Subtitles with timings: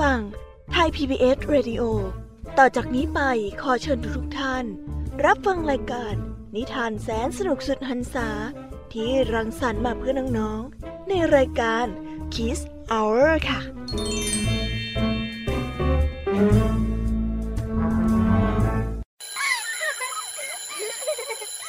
[0.00, 0.20] ฟัง
[0.72, 1.82] ไทย PBS Radio
[2.58, 3.20] ต่อจากนี้ไป
[3.62, 4.64] ขอเชิญทุกท่าน
[5.24, 6.14] รับฟังรายการ
[6.54, 8.28] นิทานแสนสนุกสุดหันษา
[8.92, 11.86] ที่รังสรรค์มาเพื่อน้องๆ ในรายการ
[12.34, 12.60] Kiss
[12.92, 13.60] Hour ค่ะ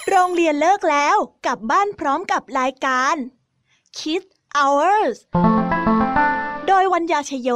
[0.09, 1.15] โรงเรียนเลิกแล้ว
[1.45, 3.15] กลับบ้านพร้อมกับรายการ
[3.97, 5.17] Kids Hours
[6.67, 7.51] โดยวัญญาชยโย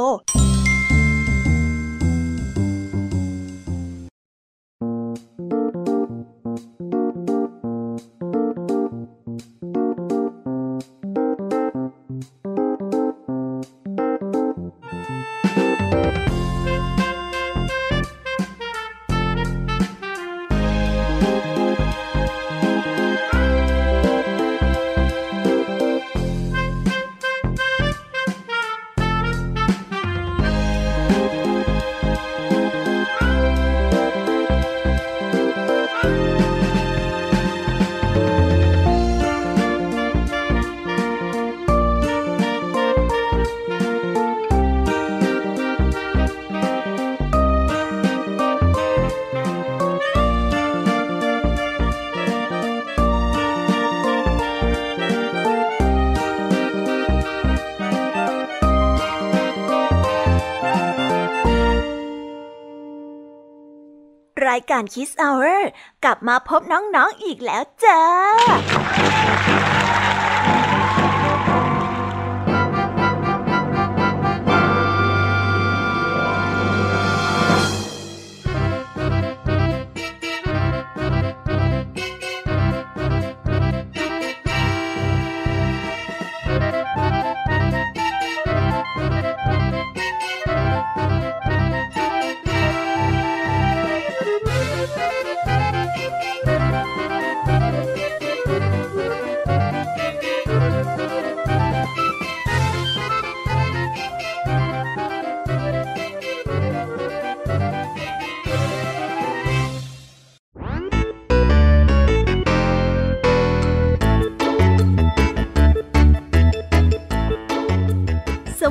[64.76, 65.70] การคิสเอาร์
[66.04, 68.00] กลับมาพบน้องๆออีกแล้วจ้า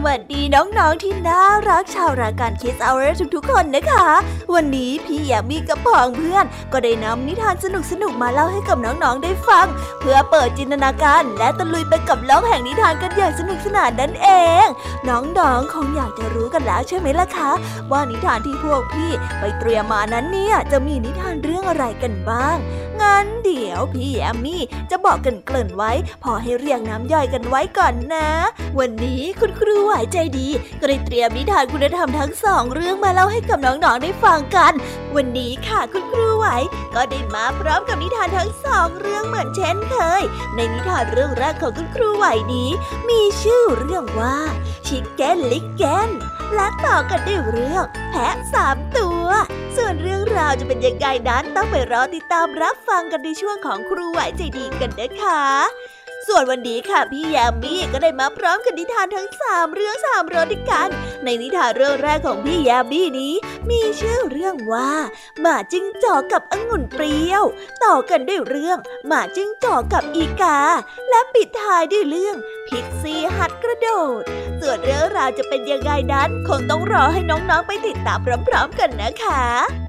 [0.05, 3.03] วัสดีน้องๆที่น่ารักชาวรายการคิสเอาเร
[3.35, 4.07] ทุกๆคนนะคะ
[4.53, 7.65] วันนี้พี่ยามีกับพองเพื่อน ก็ได้นำนิทานส
[8.01, 9.67] นุกๆมาเล่าให้กับน้องๆได้ฟัง
[9.99, 14.27] เพื่อเปิดจินตนาการและตะลุยไปกับโลกแห่งนิทานกันอย่างสนุกสนานนั่นเอ
[14.63, 14.65] ง
[15.09, 17.51] น้องๆคงอยากจะรู้กันแล้วใช่ไหมล่ะคะ
[17.91, 22.57] ว่านิทานที่พวกพี่ไปเตรียมมานั้นเนี่ยจะมีนิทานเรื่องอะไรกันบ้าง
[23.01, 24.61] งั้นเดี๋ยวพี่แอมมี่
[24.91, 25.91] จะบอกกันเกริ่นไว้
[26.23, 28.29] พอให้เรียงน้ำย่อยกันไว้ก่อนนะ
[28.79, 30.47] วันนี้คุณครูไหวใจดี
[30.79, 34.73] ก็ได้เตรียมนิทานคุณธรรมทั้งสองเรื่องมาเล่าให้กับน้องๆได้ฟังกัน
[35.15, 36.47] วันนี้ค่ะคุณครูไหว
[36.95, 40.23] ก็ได้มาพร้อมกับนิทานทั้งสองเรื่องเหมือนเช่นเคย
[40.55, 42.69] ในนิทานเรื่องแรกของคุณครูไหวนี้
[43.09, 44.37] มีชื่อเรื่องว่า
[44.87, 46.09] ชิคเก้นลิกเก้น
[46.55, 49.27] และต่อกันด้วยเรื่องแพะสามตัว
[49.77, 55.43] ส่วนเรื่องราวจะเป็นยังไงนั้นต้องไปรอติดตามรับฟังกันในช่วงของครูไหวใจดีกันนะคะ
[56.27, 60.89] ส่วนวันนี้ค่ะพี่ยามีก็ได้มาพร้อมกับนิทานทั้งสามเรื่องสามรสด้วยกัน
[61.23, 63.33] ในนิทานเรื่องแรกของพี่ยามีนี้
[63.69, 64.91] มีชื่อเรื่องว่า
[65.41, 67.43] หมาจิ้งจอกกับองุ่นเปรี้ยว
[67.83, 68.77] ต่อกันด้วยเรื่อง
[69.07, 70.59] หมาจิ้งจอกกับอีกา
[71.09, 72.35] และปิดท้ายด้วยเรื่อง
[72.67, 73.89] พิกซี่หัดกระโด
[74.19, 74.21] ด
[74.61, 79.84] ส่วนเรื่องราวจะเป็นยังไงนั้นคงต้องรอให้น้องๆไปติดตามพร้อมๆกันนะคะ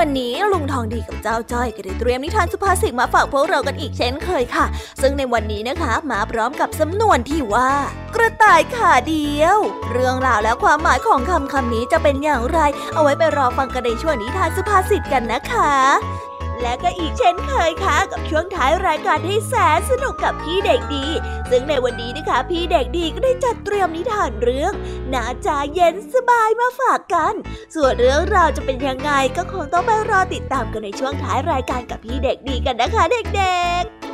[0.00, 4.66] วันนี้ลุงทองดีกับเจ้าจ้อยก็ได้เตรียมนิทานสุภาษิตมาฝากพวกเรากันอีกเช่นเคยค่ะ
[5.00, 7.70] ซึ่งในวันนี้นะคะ มาพร้อมกับสำนวนที่ว่า
[8.14, 9.58] กระต่ายขาเดียว
[9.92, 12.58] เรื่องราวและความหมายของคำคำนี้จะเป็นอย่างไร
[12.94, 15.72] เอาไว้ไปรอฟังกันในช่วงนิทานสุภาษิตกันนะคะ
[16.62, 21.06] และก็อีกเช่นเคยค่ะกับช่วงท้ายรายการที่แสนสนุกกับพี่เด็กดี
[21.50, 24.72] ซึ่งในวันนี้นะคะ พี่เด็กดีก็ได้จัดเตรียมนิทานเรื่อง
[25.14, 27.34] นาจาเย็นสบายมาฝากกัน
[27.74, 34.13] ส่วนเรื่องราวจะเป็นยังไงก็คงต้องไปรอติดตามกันในช่วงท้ายรายการกับพี่เด็กดีกันนะคะเด็กๆ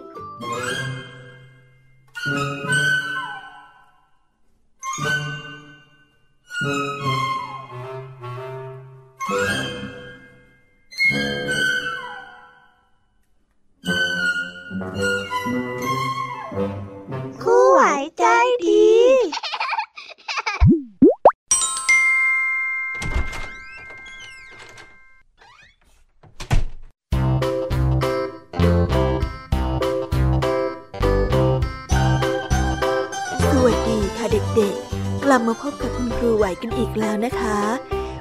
[36.81, 37.59] อีกแล้วนะคะ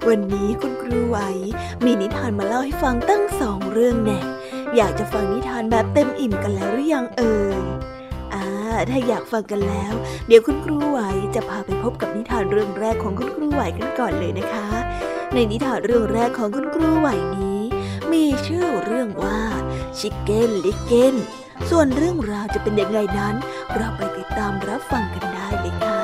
[0.08, 1.18] วันนี้คุณครูไหว
[1.84, 4.20] มีนิทานมาเล่าให้ฟังตั้งสองเรื่องแน่
[4.76, 7.62] อยากจะฟังนิทานแบบเต็มอิ่มกันแล้วหรือยังเอ่ย
[8.34, 8.44] อ่า
[8.90, 9.92] ถ้าอยากฟังกันแล้ว
[10.26, 10.98] เดี๋ยวคุณครูไหว
[11.34, 14.68] จะพาไปพบกับนิทานเรื่องแรกของคุณครูไหวกันก่อนเลยนะคะ
[15.34, 17.60] ในนิทานเรื่องแรกของคุณครูไหวนี้
[18.12, 19.40] มีชื่อเรื่องว่า
[19.98, 21.16] ชิคเก้นลิเก้น
[21.70, 23.34] ส่วนเรื่องราวจะเป็นยังไงนั้น
[23.74, 25.99] เราไปติดตามรับฟังกันได้เลยค่ะ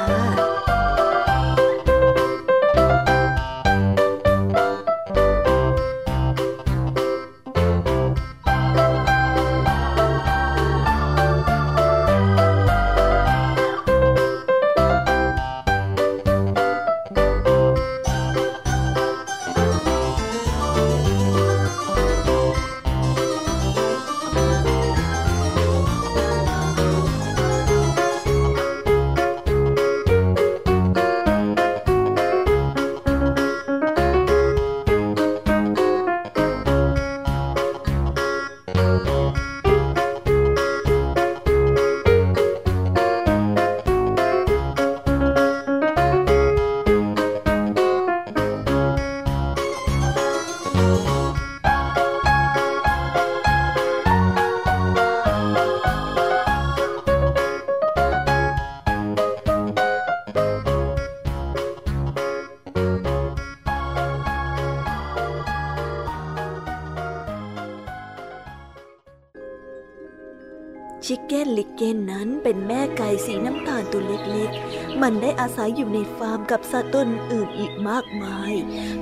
[75.47, 78.53] อาศัยอยู่ในฟาร์มกับสัตว์ต้นอื่นอีกมากมาย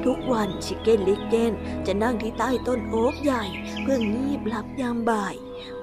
[0.04, 1.52] ทุกวันชิเก้นลิกเกน
[1.86, 3.44] จะนั่งที่ใต้ต้นโอ๊กใหญ่
[3.82, 5.34] เพื่องีบหลับยามบ่าย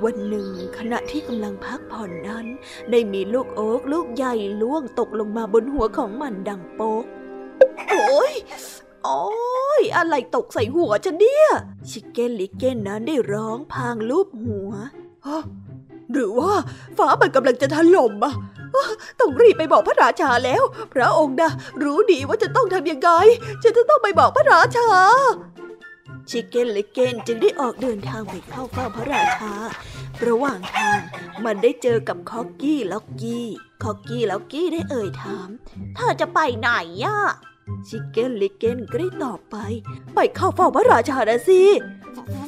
[0.04, 2.46] วันหนึ่งขณะที่กำลังพักผ่อนนั้น
[2.92, 7.06] ได้มีลูกโอ๊กลูกใหญ่ล่วงตกลงมาบนหัวของมันดังโป๊ก
[7.90, 8.34] โอ้ย
[9.04, 9.24] โอ้
[9.80, 11.48] ยอะไรตกใส่หัวฉันเนี่ย
[11.90, 14.72] ชิเก้นลิกเก้นนั้นได้ร้องพางลูบหัว
[16.12, 16.54] หรือว่า
[16.98, 18.61] ฟ้ามันกำลังจะถล่มอะอ๊ะ
[19.20, 20.64] ต้องรีบไปบอกพระราชาแล้ว
[20.94, 21.52] พระองค์นะ
[21.84, 23.10] รู้ดีว่าจะต้องทำยังไง
[23.64, 24.88] ฉันจะต้องไปบอกพระราชา
[26.30, 29.54] ชิคเก้นลิเก้นจึงได้ออกเดินทางไปเข้าเฝ้าพระราชา
[30.26, 31.00] ระหว่างทาง
[31.46, 33.48] มันได้เจอกับคอกกี้ล็อกกี้
[33.84, 35.50] คอกกี้ล็อกกี้ได้เอ่ยถาม
[35.96, 36.68] เธอจะไปไหน
[37.04, 37.18] ย่ะ
[37.88, 39.56] ชิคเก้นลิเก้นก็ได้ตอบไป
[40.16, 41.64] ไปเข้าเฝ้าพระราชานะสิ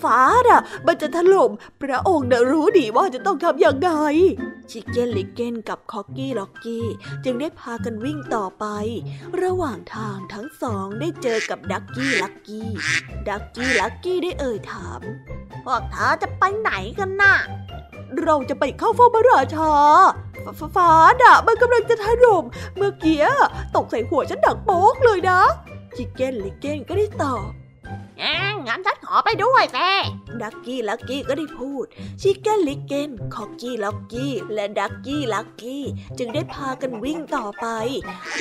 [0.03, 1.51] ฟ้าน่ะมันจะถล่ม
[1.82, 3.89] พระองค์นะรู้ดีว่าจะต้องทำยังไง
[4.72, 6.86] ชิคเก้นลิกเก้นกับคอกกี้ล็อกกี้
[7.24, 8.65] จึงได้พากันวิ่งต่อไป
[9.41, 12.70] ระหว่างทางทั้งสองได้เจอกับดักกี้ลักกี้
[13.29, 15.01] ดักกี้ลักกี้ได้เอ่ยถาม
[15.65, 17.36] พวกเธอจะไปไหนกันน่ะ
[18.22, 19.72] เราจะไปเข้าเฝ้าพระราชา
[20.46, 20.91] ฟฟฟ้า
[21.22, 22.43] น่ะมันกำลังจะถล่ม
[22.75, 23.24] เมื่อกี้
[23.75, 25.41] ตกใส่หัวฉันดังโป๊กเลยนะ
[25.96, 27.50] ชิคเก้นลิกเก้นก็ได้ตอบ
[28.67, 29.91] งั้นฉันขอไปด้วยแม่
[30.41, 31.86] ดักกี้ลักกี้ก็ได้พูด
[32.22, 35.84] ชิคเก้นลิกเก้นคอกกี้ล็อกกี้ และดักกี้ลักกี้
[36.17, 37.67] จึงได้พากันวิ่งต่อไป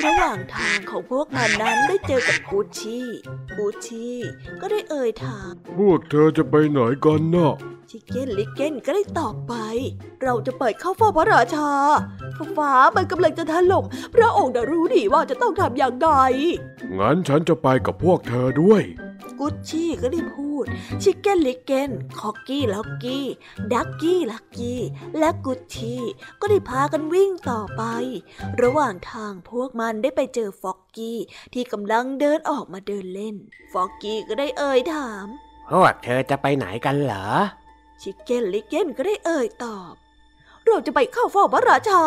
[0.03, 3.07] ระหว่างทางของพวกมันนั้นได้เจอกับกูชชี่
[3.55, 4.17] กูชชี่
[4.61, 7.53] ก็ได้เอ่ยถาม พวกเธอจะไปไหนกันน่ะ
[7.89, 9.53] ชิคเก้นลิกเก้นก็ได้ตอบไป
[10.23, 11.69] เราจะไปเข้าเฝ้าพระราชา
[12.57, 16.09] ฟ้ามันกำลังจะถล่ม พระองค์น่ะรู้ดีว่าจะต้องทำอย่างไร
[16.99, 18.83] งั้นฉันจะไปกับพวกเธอด้วย
[19.45, 20.65] กุชชี่ก็ได้พูด
[21.03, 23.25] ชิคเก้นลิกเก้นคอกกี้ล็อกกี้
[23.73, 24.79] ดักกี้ลักกี้
[25.17, 26.01] และกุชชี่
[26.39, 27.83] ก็ได้พากันวิ่งต่อไป
[28.61, 31.19] ระหว่างทางพวกมันได้ไปเจอฟอกกี้
[31.53, 33.35] ที่กำลังเดินออกมาเดินเล่น
[33.71, 35.25] ฟอกกี้ก็ได้เอ่ยถาม
[35.69, 37.27] พวกเธอจะไปไหนกันเหรอ
[38.01, 39.93] ชิคเก้นลิกเก้นก็ได้เอ่ยตอบ
[40.65, 42.03] เราจะไปเข้าเฝ้าพระราชา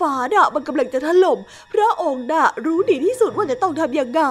[0.00, 1.38] ฟ้าด่ะมันกำลังจะถล่ม
[1.72, 4.22] พระองค์ด่ะรู้ดีที่สุดว่าจะต้องทำยังไง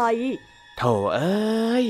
[0.77, 0.83] โถ
[1.15, 1.87] เอ้ย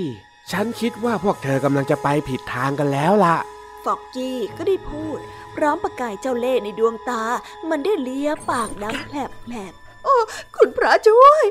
[0.52, 3.38] ฉันคิดว่าพวกเธอกำลังจะไปผิดทางกันแล้วล่ะ
[3.84, 5.18] ฟอกกี้ก็ได้พูด
[5.56, 7.24] พร้อมประกายเจ้าเล่ห์ในดวงตา
[7.70, 10.16] มันได้เลียปากดังแผลบแผลบโอ้
[10.56, 11.44] คุณพระช่วย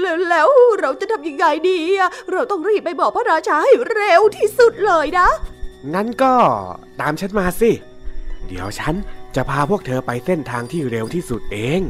[0.00, 0.48] แล้วแล้ว
[0.80, 5.28] เราจะทำยังไงดีอะเราต้องรีบไปบอกพระราชาให้เร็วที่สุดเลยนะ
[5.94, 6.34] งั้นก็
[7.00, 7.70] ตามฉันมาสิ
[8.48, 8.94] เดี๋ยวฉัน
[9.34, 11.80] จะพาพวกเธอไปเส้นทางที่เร็วที่สุดเอง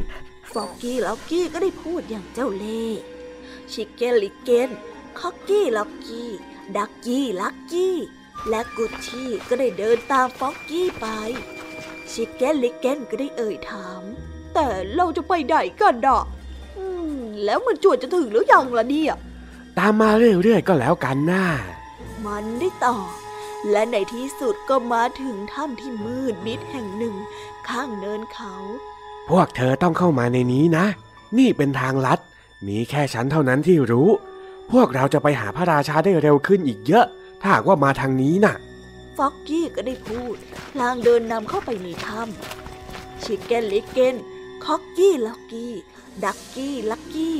[0.53, 2.99] ฟอกกี้ล็อกกี้ก็ได้พูดอย่างเจ้าเล่ห์
[3.71, 4.69] ชิคเก้นลิกเกน
[5.19, 6.29] คอกกี้ล็อกกี้
[6.77, 7.95] ดักกี้ลักกี้
[8.49, 11.05] และกุชชี่ก็ได้เดินตามฟอกกี้ไป
[12.11, 14.01] ชิคเก้นลิกเกนก็ได้เอ่ยถาม
[14.53, 16.23] แต่เราจะไปไหนกันน่ะ
[16.77, 19.13] อืมแล้วมันจวนจะถึงหรือยังล่ะเนี่ย
[19.77, 21.45] ตามมาเรื่อยๆก็แล้วกันน่า
[22.25, 23.09] มันได้ตอบ
[23.71, 27.15] และในที่สุดก็มาถึงถ้ำที่มืดมิดแห่งหนึ่ง
[27.69, 28.53] ข้างเนินเขา
[29.29, 30.85] พวกเธอต้องเข้ามาในนี้นะ
[31.37, 32.19] นี่เป็นทางลัด
[32.67, 34.09] มีแค่ฉันเท่านั้นที่รู้
[34.71, 37.05] พวกเราจะไปหาพระราชาได้เร็วขึ้นอีกเยอะ
[37.41, 38.55] ถ้าหากว่ามาทางนี้น่ะ
[39.17, 40.35] ฟ็อกกี้ก็ได้พูด
[40.79, 44.15] ลางเดินนำเข้าไปในถ้ำชิคเก้นลิกเกน
[44.65, 45.73] คอกกี้ล็อกกี้
[46.23, 47.37] ดักกี้ลักกี้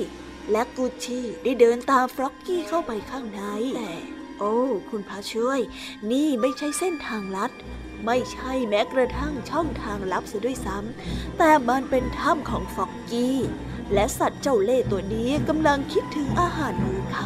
[0.52, 3.42] และกูชี่ได้เดินตามฟล็อกกี้เข้าไปข้างใน
[3.78, 3.94] แต่
[4.40, 4.56] โอ้
[4.90, 5.60] คุณพระช่วย
[6.12, 7.52] นี่ไม่ใช่เส้นทางลัด
[8.06, 13.38] ไม่ใช่แม้กระทั่งช่องทางลับเสียด้วยซ้ำแต่มันเป็นถ้ำของฟอกกี้
[13.94, 17.26] และสัตว์เจ้าเล่ห์ตัวนี้กำลังคิดถึงอาหารมื้อค่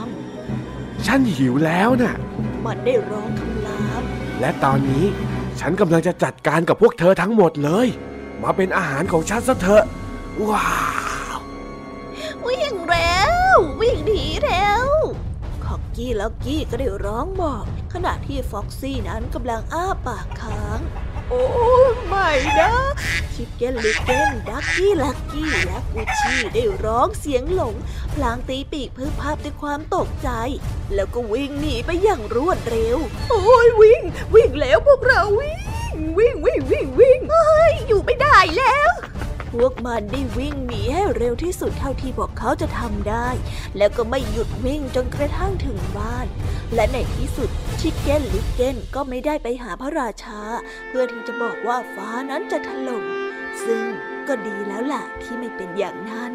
[1.05, 4.03] ฉันหิวแล้วน่ะำมันได้ร้องคำราม
[4.39, 5.05] และตอนนี้
[5.59, 7.87] ฉันกำลังจะจัดการกับพวกเธอทั้งหมดเลย
[8.43, 9.83] มาเป็นอาหารของฉันซะเถอะ
[10.49, 10.71] ว้า
[11.35, 11.39] ว
[12.45, 13.15] วิ่งเร็
[13.55, 14.89] ววิ่งหนีเร็ว
[15.63, 20.79] คอกกี้แล้วกี้ก็ได้ร้องบอก ขณะที่ฟ็อกซี่นั้นกำลังอ้าปากค้าง
[21.29, 21.43] โอ้
[22.07, 22.71] ไม่นะ
[23.33, 27.75] ชิปเก้นลิกเก้นดักกี้ลักกี้และกูชี่ได้ร้องเสียงหลง
[28.15, 30.29] พลางตีปีกเพื่อภาพด้วยความตกใจ
[30.95, 32.97] แล้วก็วิ่งหนีไปอย่างรวดเร็ว
[33.29, 34.03] โอ้ยวิ่ง
[34.35, 35.57] วิ่งแล้วพวกเราวิ่
[35.93, 38.91] ง วิ่งวิ่งวิ่งวิ่งเฮ้ยอยู่ไม่ได้แล้ว
[39.53, 43.29] พวกมันได้วิ่งหนีให้เร็วที่สุดเท่าที่พวกเขาจะทำได้
[43.77, 46.27] แล้วก็ไม่หยุดวิ่งจนกระทั่งถึงบ้าน
[46.75, 50.41] และในที่สุดชิคเก้นลิกเก้นก็ไม่ได้ไปหาพระราชา
[50.87, 53.03] เพื่อที่จะบอกว่าฟ้านั้นจะถล่ม
[53.65, 53.83] ซึ่ง
[54.27, 56.33] ก็ดีแล้วล่ะที่ไม่เป็นอย่างนั้น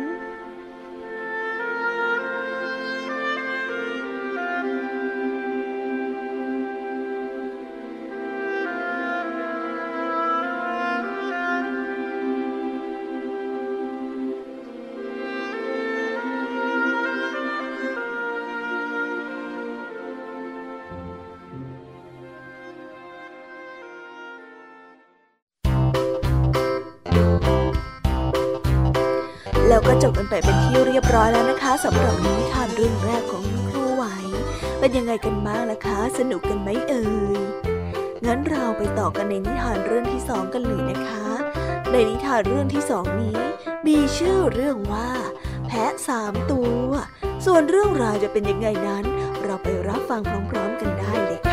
[31.84, 34.04] สำหรับนิทานเรื่องแรกของคุณครูไหว
[34.78, 37.04] เป็นยังไงกันบ้างล่ะคะ สนุกกันไหมเอ่
[37.38, 37.40] ย
[38.26, 41.26] งั้นเราไปต่อกันในนิทานเรื่องที่สองกันเลยนะคะ
[41.90, 43.38] ในนิทานเรื่องที่สองนี้
[43.86, 45.10] มีชื่อเรื่องว่า
[45.66, 46.88] แพะสามตัว
[47.46, 49.04] ส่วนเรื่องราวจะเป็นยังไงนั้น
[49.44, 51.45] เราไปรับฟังพร้อมๆกันได้เลย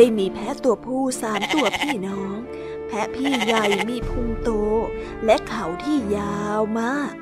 [0.00, 2.36] ด้มีแพะตัวผู้สามตัวพี่น้อง
[2.86, 4.50] แพะพี่ใหญ่มีพุงโต
[5.24, 7.12] และเขาที่ยาวมาก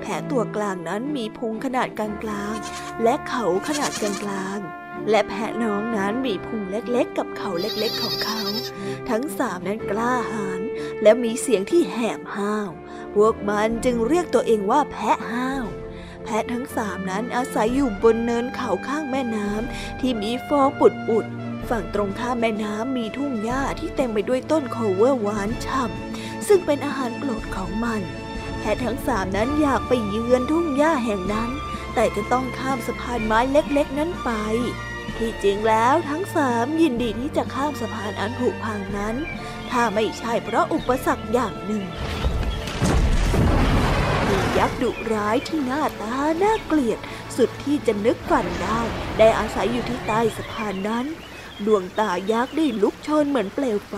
[0.00, 8.42] แพะตัวกลางนั้นมีพุงขนาดกลางๆ และเขาขนาดกลางๆ และแพะน้องนั้นมีพุงเล็กๆ กับเขาเล็กๆของเขา
[9.10, 10.60] ทั้งสามนั้นกล้าหาญ
[11.02, 12.70] และมีเสียงที่แหบห้าว
[13.14, 15.64] พวกมันจึงเรียกตัวเองว่าแพะห้าว
[16.24, 28.02] แพะทั้งสามนั้นอาศัยอยู่บนเนินเขาข้างแม่น้ำที่มีฟองปุดปุดๆ ฝั่งตรงข้ามแม่น้ำมีทุ่งหญ้าที่เต็มไปด้วยต้นโคเวอร์หวานฉ่ำซึ่งเป็นอาหารโปรดของมัน
[28.58, 31.50] แพะทั้งสามนั้นอยากไปเยือนทุ่งหญ้าแห่งนั้น
[31.94, 34.30] แต่จะต้องข้ามสะพานไม้เล็กๆ นั้นไป
[35.16, 39.14] ที่จริงแล้วทั้งสามยินดีที่จะข้ามสะพานอันผุพังนั้น
[39.70, 41.84] ถ้าไม่ใช่เพราะอุปสรรคอย่างหนึ่ง
[44.26, 46.98] มียักษ์ดุร้ายที่หน้าตาน่าเกลียด
[47.36, 48.80] สุดที่จะนึกฝันได้
[49.18, 51.06] ได้อาศัยอยู่ที่ใต้สะพานนั้น
[51.66, 53.94] ดวงตายักษ์ได้ลุกโชนเหมือนเปลวไฟ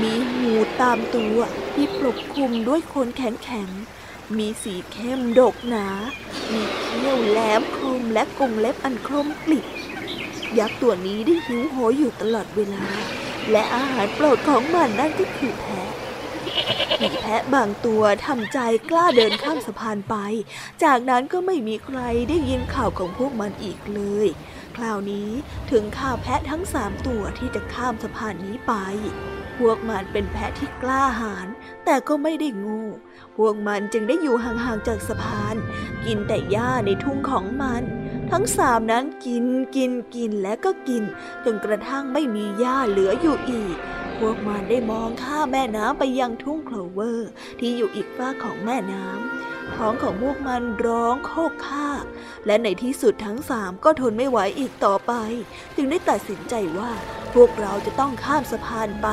[0.00, 1.38] มีหูตามตัว
[1.74, 5.86] ที่ปกคลุมด้วยขนแข็งๆ มีสีเข้มดกหนา
[6.52, 9.66] มีเขี้ยวแหลมคมและกรงเล็บอันคมกลิบ
[10.58, 12.86] ยักษ์ตัวนี้ได้หิวโหยอยู่ตลอดเวลา
[13.50, 15.92] และอาหารโปรดของมันนั่นก็คือแพะ
[17.00, 18.58] มีแพะบางตัวทำใจ
[18.90, 20.16] กล้าเดินข้ามสะพานไป
[20.82, 24.28] จากนั้นก็ไม่มีใครได้ยินข่าวของพวกมันอีกเลย
[24.76, 25.30] คราวนี้
[25.70, 28.72] ถึงข่าแพะทั้งสามตัวที่จะข้ามสะพานนี้ไป
[29.58, 31.46] พวกมันเป็นแพะที่กล้าหาญ
[31.84, 32.82] แต่ก็ไม่ได้งู
[33.36, 35.56] พวกมันจึงได้อยู่ห่างๆจากสะพาน
[36.04, 37.82] กินแต่หญ้าในทุ่งของมัน
[38.30, 39.44] ทั้งสามนั้นกิน
[39.76, 41.02] กินกินและก็กิน
[41.44, 43.76] จนกระทั่งไม่มีหญ้าเหลืออยู่อีก
[44.18, 52.04] พวกมันได้มองข้ามแม่น้ำไปยังทุ่งโคลเวอร์ ที่อยู่อีกฝาของแม่น้ำ ท้องของพวกมันร้องโคกคาก
[52.46, 55.12] และในที่สุดทั้งสามก็ทนไม่ไหวอีกต่อไป
[55.76, 56.92] จึงได้ตัดสินใจว่า
[57.34, 59.08] พวกเราจะต้องข้ามสะพานไป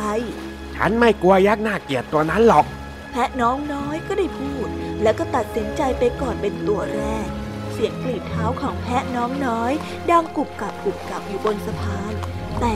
[0.75, 2.65] ฉันไม่กลัวยักษ์น่าเกลียดตัวนั้นหรอก
[3.11, 4.67] แพะน้องน้อยก็ได้พูด
[5.01, 7.27] แล้วก็ตัดสินใจไปก่อนเป็นตัวแรก
[7.73, 9.71] เสียงกรีดเท้าของแพะน้องน้อย
[10.11, 12.13] ดังกุบกับกุบกับอยู่บนสะพาน
[12.61, 12.75] แต่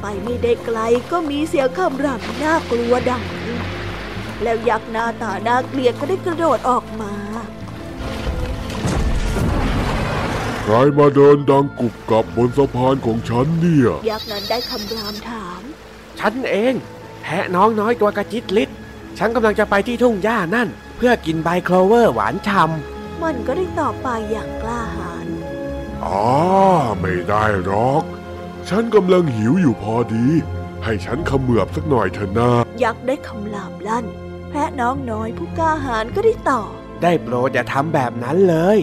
[0.00, 0.78] ไปไม่ได้ไกล
[1.12, 3.60] ก็มีเสียงคำรามน่ากลัวดังขึ้น
[4.42, 7.12] แล้วยักษ์หน้าตาน่าเกลียดก็ได้กระโดดออกมา
[10.66, 15.62] ใครมาเดินดังกุบกับบนสะพานของฉันเนี่ย ยักษ์นั้นได้คำรามถาม
[16.18, 16.74] ฉันเอง
[17.22, 18.70] แพะน้องน้อยตัวกระจิตลิด
[19.18, 22.60] ฉันกำลังจะไปที่ทุ่งหญ้านั่น เพื่อกินใบโคลเวอร์หวานฉ่
[23.22, 25.26] มันก็ได้ตอบไปอย่างกล้าหาญ
[26.04, 26.26] อ๋อ
[27.00, 28.04] ไม่ได้หรอก
[28.68, 30.26] ฉันกำลังหิวอยู่พอดี
[30.84, 34.06] ให้ฉันเขมือบสักหน่อยเถอะนะยักษ์ได้คำรามลั่น
[34.50, 38.78] แพะน้องน้อยผู้กล้าหาญก็ได้ตอบำได้โปรดอย่าทำแบบนั้นเลย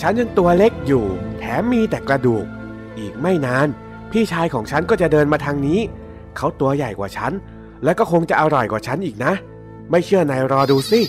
[0.00, 1.04] ฉันยังตัวเล็กอยู่
[1.38, 2.46] แถมมีแต่กระดูก
[2.98, 3.68] อีกไม่นาน
[4.10, 5.80] พี่ชายของฉันก็จะเดินมาทางนี้
[6.36, 7.32] เขาตัวใหญ่กว่าฉัน
[7.84, 9.32] และก็คงจะอร่อยกว่าฉันอีกนะ
[9.90, 11.00] ไม่เชื่อนายรอดูสิ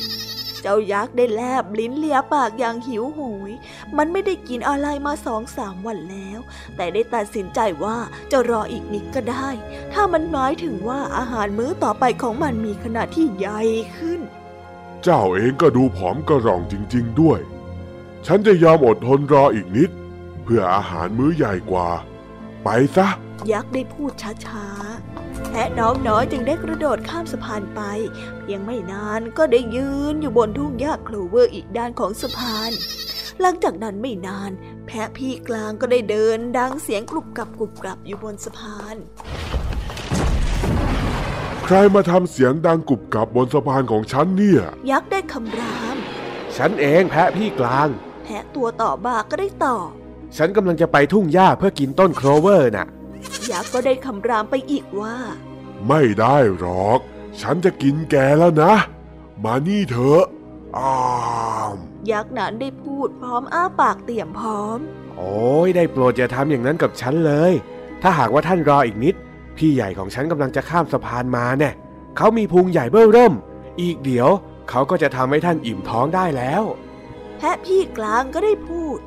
[0.61, 3.19] เจ้ายักษ์ได้แลบลิ้นเลียปากอย่างหิวโห
[3.49, 3.51] ย
[3.97, 6.39] มันไม่ได้กินอะไรมาสองสามวันแล้ว
[6.75, 7.97] แต่ได้ตัดสินใจว่า
[8.31, 9.49] จะรออีกนิดก็ได้
[9.93, 13.61] ถ้ามันหมายถึงว่าอาหารมื้อต่อไปของมันมีขนาดที่ใหญ่
[13.97, 14.21] ขึ้น
[15.03, 17.39] เจ้าเองก็ดูผอมกระหร่องจริง ๆ ด้วย
[18.27, 19.89] ฉันจะยอมอดทนรออีกนิด
[20.43, 21.89] เพื่ออาหารมื้อใหญ่กว่า
[22.63, 23.07] ไปซะ
[23.51, 24.11] ยักษ์ได้พูด
[24.45, 27.81] ช้าๆแพะน้องน้อยจึงได้กระโดดข้ามสะพานไป
[28.39, 32.71] เพียงไม่นานก็ได้ยืนอยู่บนทุ่งหญ้าโคลเวอร์อีกด้านของสะพาน
[33.39, 34.51] หลังจากนั้นไม่นาน
[34.85, 38.95] แพะพี่กลางก็ได้เดินดังเสียงกรุบกรับกรุบกรับอยู่บนสะพาน
[41.65, 45.97] ใครมาทำเสียงดังกุบกับบนสะพานของฉันเนี่ย ยักษ์ได้คำราม
[46.57, 47.89] ฉันเองแพะพี่กลาง
[48.23, 49.89] แพะตัวต่อมาก็ได้ตอบ
[50.37, 52.87] ฉันกำลังจะไปทุ่งหญ้าเพื่อกินต้นโคลเวอร์น่ะ
[53.51, 55.15] ยักษ์ก็ได้คำรามไปอีกว่า
[55.87, 56.99] ไม่ได้หรอก
[57.41, 58.73] ฉันจะกินแกแล้วนะ
[59.43, 60.25] มานี่เถอะ
[60.77, 60.97] อ้า
[61.73, 61.75] ม
[62.11, 64.77] ยักษ์นั้นได้พูดพร้อมอ้าปากเตรียมพร้อม
[65.17, 67.53] โอ้ยได้โปรดอย่าทำอย่างนั้นกับฉันเลย
[68.01, 69.15] ถ้าหากว่าท่านรออีกนิด
[69.57, 71.71] พี่ใหญ่ของฉันกำลังจะข้ามสะพานมาแน่
[72.17, 73.33] เขามีพุงใหญ่เบ้อเริ่ม
[73.81, 74.29] อีกเดี๋ยว
[74.69, 76.63] เขาก็จะทำให้ท่านอิ่มท้องได้แล้ว
[77.45, 78.99] แพะพี่กลางก็ได้พูด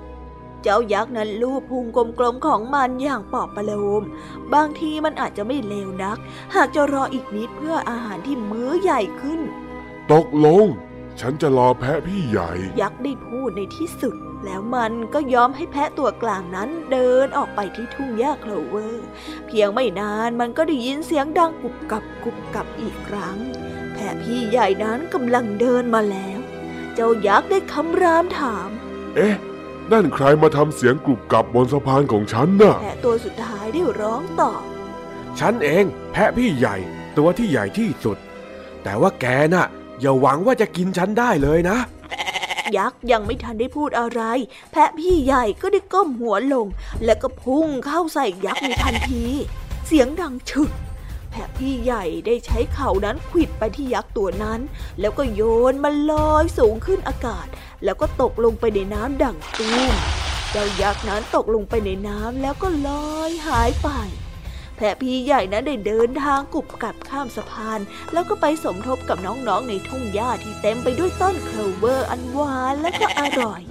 [0.63, 1.85] เจ้ายักษ์นั้นลูบพุง
[2.19, 4.03] กลมๆของมันอย่างปลอบประโลม
[4.55, 6.19] บางทีมันอาจจะไม่เลวนัก
[6.55, 9.41] หากจะรออีกนิดเพื่ออาหารที่มื้อใหญ่ขึ้น
[10.13, 10.67] ตกลง
[11.21, 19.07] ฉันจะรอแพะพี่ใหญ่ ยักษ์ได้พูดในที่สุด แล้วมันก็ยอมให้แพะตัวกลางนั้นเดินออกไปที่ทุ่งหญ้าโคลเวอร์
[19.47, 23.37] เพียงไม่นานมันก็ได้ยินเสียงดังกุบกับกุบกับอีกครั้ง
[23.95, 26.36] แพะพี่ใหญ่นั้นกำลังเดินมาแล้ว
[26.97, 28.69] เจ้ายักษ์ได้คำรามถาม
[29.17, 29.35] เอ๊ะ
[29.93, 34.63] นั่นใครมาทำเสียงกรุบกรับบนสะพานของฉันน่ะ แพะตัวสุดท้ายได้ร้องตอบ
[35.39, 36.77] ฉันเอง แพะพี่ใหญ่
[37.19, 38.19] ตัวที่ใหญ่ที่สุด
[38.83, 39.67] แต่ว่าแกน่ะ
[40.01, 41.79] อย่าหวังว่าจะกินฉันได้เลยนะ
[42.77, 44.23] ยักษ์ยังไม่ทันได้พูดอะไร
[44.73, 46.67] แพะพี่ใหญ่ก็ได้ก้มหัวลง
[47.05, 49.25] แล้วก็พุ่งเข้าใส่ยักษ์ในทันที
[49.87, 50.71] เสียงดังฉึก
[51.39, 54.61] แพะพี่ใหญ่ได้ใช้เข่านั้นขวิดไปที่ยักษ์ตัวนั้น
[55.01, 57.47] แล้วก็โยนมันลอยสูงขึ้นอากาศ
[57.85, 59.95] แล้วก็ตกลงไปในน้ำดังตูม
[60.51, 63.89] เจ้ายักษ์นั้นตกลงไปในน้ำแล้วก็ลอยหายไป
[64.77, 67.81] แพะพี่ใหญ่นั้นได้เดินทางกุบกับข้ามสะพาน
[68.13, 73.63] แล้วก็ไปสมทบกับน้องๆในทุ่งหญ้าที่เต็มไปด้วยต้นโคลเวอร์อันหวานและก็อร่อย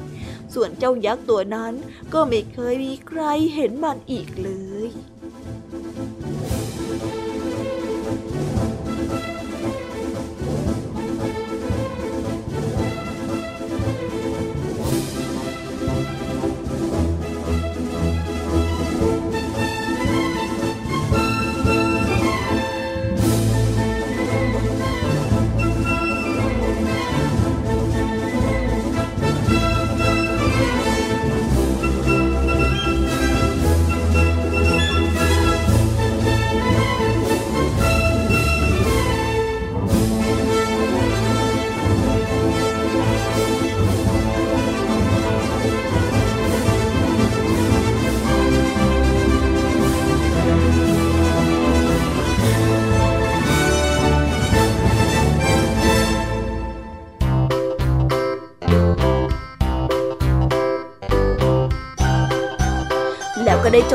[0.54, 1.74] ส่วนเจ้ายักษ์ตัวนั้น
[2.14, 3.22] ก็ไม่เคยมีใคร
[3.56, 4.52] เห็นมันอีกเล
[4.86, 4.90] ย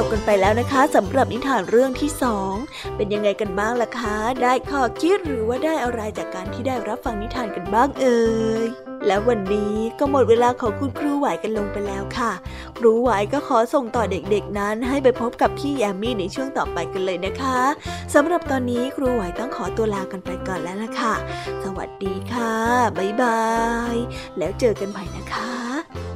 [0.03, 2.55] บกันไปแล้วนะคะสำหรับนิทานเรื่องที่สอง
[2.97, 8.21] เป็นยังไงกันบ้างล่ะคะ ได้ข้อคิดหรือว่าได้อะไรจากการที่ได้รับฟังนิทานกันบ้างเอ่
[8.67, 8.69] ย
[9.07, 12.33] แล้ววันนี้ก็หมดเวลาของคุณครูไหวกันลงไปแล้วค่ะ
[12.79, 17.61] ครูไหวก็ขอส่งต่อเด็กๆ นั้น ให้ไปพบกับพี่แยมมี่ในช่วงต่อไปกันเลยนะคะ
[18.15, 21.15] สำหรับตอนนี้ครูไหวต้องขอตัวลากันไปก่อนแล้วล่ะค่ะ
[21.65, 22.55] สวัสดีค่ะ
[22.99, 23.43] บ๊ายบา
[23.95, 23.97] ย
[24.39, 26.10] แล้วเจอกันใหม่นะคะ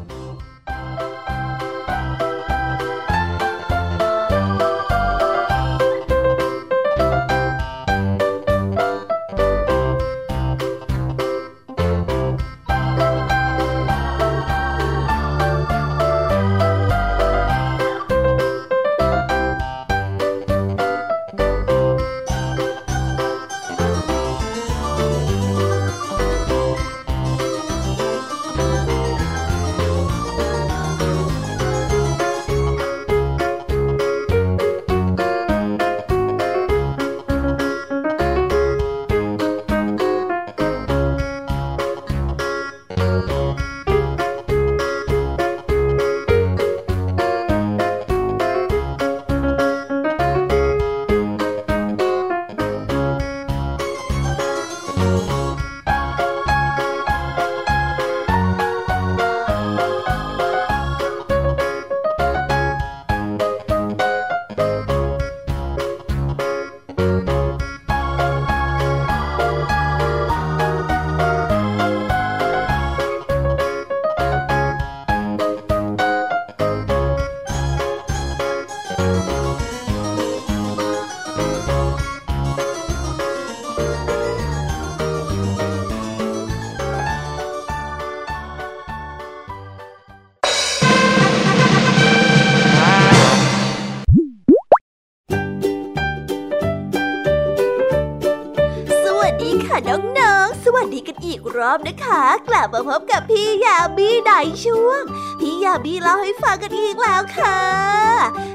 [102.65, 104.33] ลับมาพบกับพี่ยามีใน
[104.65, 105.03] ช่วง
[105.41, 107.59] พี่ยามีเล่าให้ฟังกันอีกแล้วค่ะ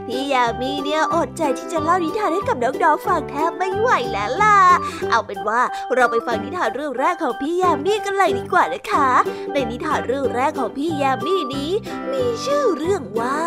[0.08, 4.60] พี่ยามีเนี่ยอดใจที่จะเล่านิทานให้กับน้องๆฟังแทบไม่ไหวแล้วล่ะ
[5.10, 5.62] เอาเป็นว่า
[5.96, 9.10] เราไปฟังนิทานเรื่องแรกของพี่ยามีกันเลยดีกว่านะคะ
[9.54, 11.72] ในนิทานเรื่องแรกของพี่ยามีนี้
[12.12, 13.40] มีชื่อเรื่องว่า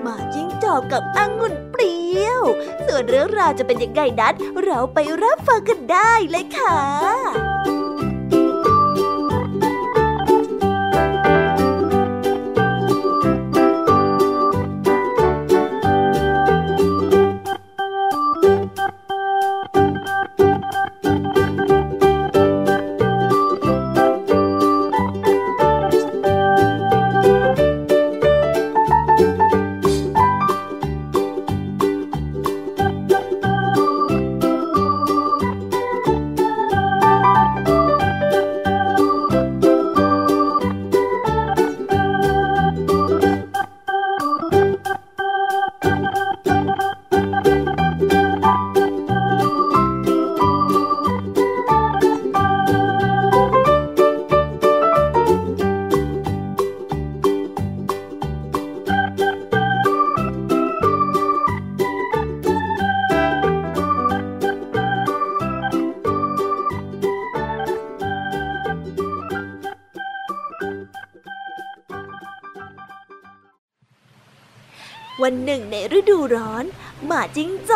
[0.00, 2.42] หมาจิ้งจอกกับองุ่นเปรี้ยว
[2.86, 7.81] ส่วนเรื่องราวจะเป็นยังไงนั้นเราไปรับฟังกันได้เลยค่ะ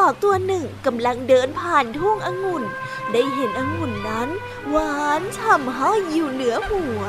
[0.07, 2.65] อกตัวหนึ่งกำลังเดินผ่านทุ่งองุ่น
[3.13, 4.29] ได้เห็นองุ่นนั้น
[4.71, 7.03] หวานฉ่ำห้อยอยู่เหนือหัว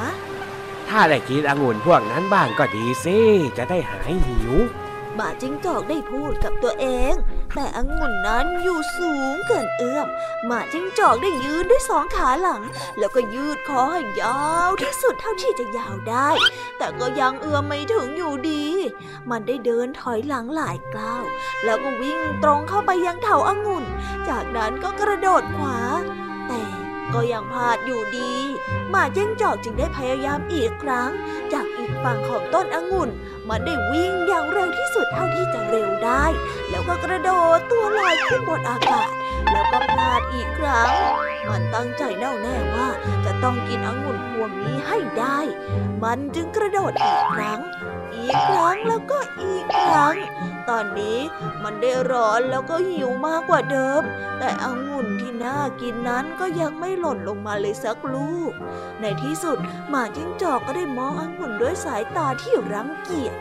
[0.89, 3.19] ถ้าได้กินองุ่นพวกนั้นบ้างก็ดีสิ
[3.57, 4.53] จะได้หายหิว
[5.15, 7.13] หมาจิ้งจอกได้พูดกับตัวเอง
[7.55, 10.07] แต่องุ่นนั้นอยู่สูงเกินเอื้อม
[10.45, 12.61] หมาจิ้งจอกได้ยืนด้วยสองขาหลัง
[12.99, 16.29] แล้วก็ยืดคอให้ยาวที่สุดเท่าที่จะยาวได้
[16.77, 18.65] แต่ก็ยังเอื้อมไม่ถึงอยู่ดี
[19.31, 21.23] มันได้เดินถอยหลังหลายก้าว
[21.65, 23.85] แล้วก็วิ่งตรงเข้าไปยังเถาอางุ่น
[24.29, 25.77] จากนั้นก็กระโดดขวา
[26.47, 26.61] แต่
[27.13, 28.33] ก็ยังพลาดอยู่ดี
[28.89, 31.11] หมาจิ้งจอกจึงได้พยายามอีกครั้ง
[31.53, 33.09] จากอีกฝั่งของต้นองุ่น
[33.49, 36.25] มันได้วิ่งอย่างเร็วที่สุดเท่าที่จะเร็วได้
[36.69, 39.07] แล้วก็กระโดดตัวลอยขึ้นบนอากาศ
[39.77, 40.89] ก็พลาดอีกครั้ง
[41.49, 42.87] มันตั้งใจแน่วแน่ว่า
[43.25, 45.39] จะต้องกินองุ่นพวงนี้ให้ได้
[46.03, 47.59] มันจึงกระโดดอีกครั้ง
[48.15, 50.15] อีกครั้งแล้วก็อีกครั้ง
[50.69, 51.19] ตอนนี้
[51.63, 54.01] มันได้ร้อนแล้วก็หิวมากกว่าเดิม
[54.39, 58.51] แต่องุ่นที่น่ากินนั้นก็ยังไม่หล่นลงมาเลยสักลูก
[59.01, 59.57] ในที่สุด
[59.89, 63.35] หมาจิ้งจอกก็ได้มององุ่นด้วยสายตาที่รังเกียจ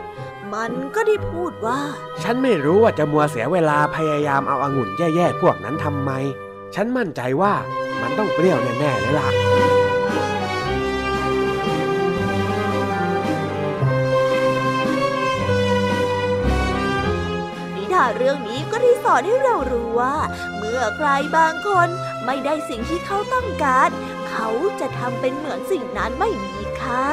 [0.55, 1.81] มันก็ได้พูดว่า
[2.23, 6.11] ฉันไม่รู้ว่าจะมัวเสียเวลาพยายามเอาองุ่นแย่ๆพวกนั้นทำไม
[6.75, 7.55] ฉันมั่นใจว่า
[8.03, 9.29] มันต้องเปรี้ยวแน่ๆเลยล่ะ
[17.77, 20.17] นิทานเรื่องนี้ก็ได้สอนให้เรารู้ว่า
[20.57, 21.89] เมื่อใครบางคน
[22.27, 23.91] ไม่ได้สิ่งที่เขาต้องการ
[24.29, 24.49] เขา
[24.81, 27.07] จะทำเป็นเหมือนสิ่งนั้นไม่มีค่า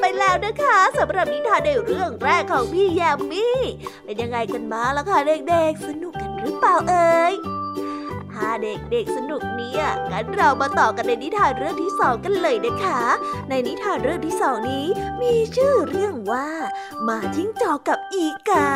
[0.00, 3.58] ไปแล้วนะคะสำหรับนิทานในเรื่องแรกของพี่แยมมี่
[4.04, 7.34] เป็นยังไงกันบ้างล่ะคะเด็กๆ สนุกกันหรือเปล่าเอ่ย
[8.32, 9.82] ถ้าเด็กๆสนุกเนี่ย
[10.12, 13.00] งั้นเรามาต่อกันในนิทานเรื่องที่สองกันเลยนะคะ
[13.48, 14.86] ในนิทานเรื่องที่สองนี้
[15.22, 16.48] มีชื่อเรื่องว่า
[17.02, 18.70] หมาจิ้งจอกกับอีกา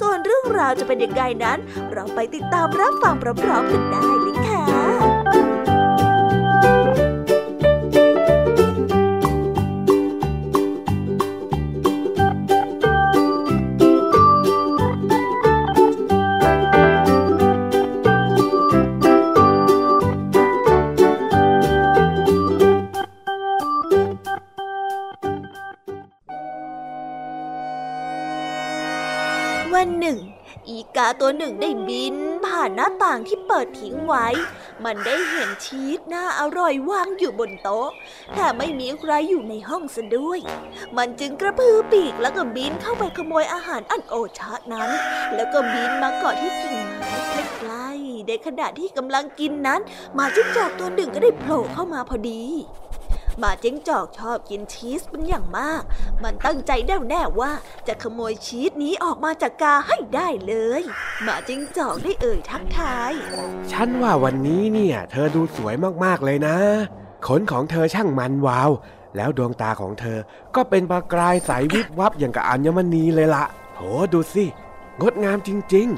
[0.00, 1.58] ส่วนเรื่องราวจะเป็นยังไงนั้น
[1.92, 4.55] เราไปติดตามรับฟังพร้อมๆกันได้เลยค่ะ
[31.20, 32.16] ตัวหนึ่งได้บิน
[32.46, 34.26] ผ่านหน้าต่างที่เปิดทิ้งไว้
[34.84, 37.88] มันได้เห็นชีสน่าอร่อยวางอยู่บนโต๊ะ
[38.34, 40.40] แต่ไม่มีใครอยู่ในห้องซะด้วย
[40.96, 44.90] มันจึงกระพือปีกแล้วก็บินเข้าไปขโมยอาหารอันโอชะนั้น
[45.34, 47.12] แล้วก็บินมาเกาะที่กิ่งไม้
[47.60, 49.80] ใกล้ๆในขณะที่กำลังกินนั้น
[50.14, 52.42] หมาจิ้งจอกตัวหนึ่งก็ได้โผล่เข้ามาพอดี
[53.38, 55.82] หมาจิ้งจอกชอบกินชีสเป็นอย่างมาก
[56.22, 57.52] มันตั้งใจแน่วแน่ว่า
[57.88, 60.82] จะขโมยชีสนี้ออกมาจากกาให้ได้เลย
[61.22, 63.12] หมาจิ้งจอกได้เอ่ยทักทาย
[63.72, 66.56] ฉันว่าวันนี้เนี่ย เธอดูสวยมากๆเลยนะ
[67.26, 68.70] ขนของเธอช่างมันวาว
[69.16, 70.18] แล้วดวงตาของเธอ
[70.56, 73.44] ก็เป็นประกายใสวิบวับอย่างกับอัญมณีเลยละ
[73.76, 73.80] โห
[74.12, 74.44] ดูสิ
[75.00, 75.88] งดงามจริง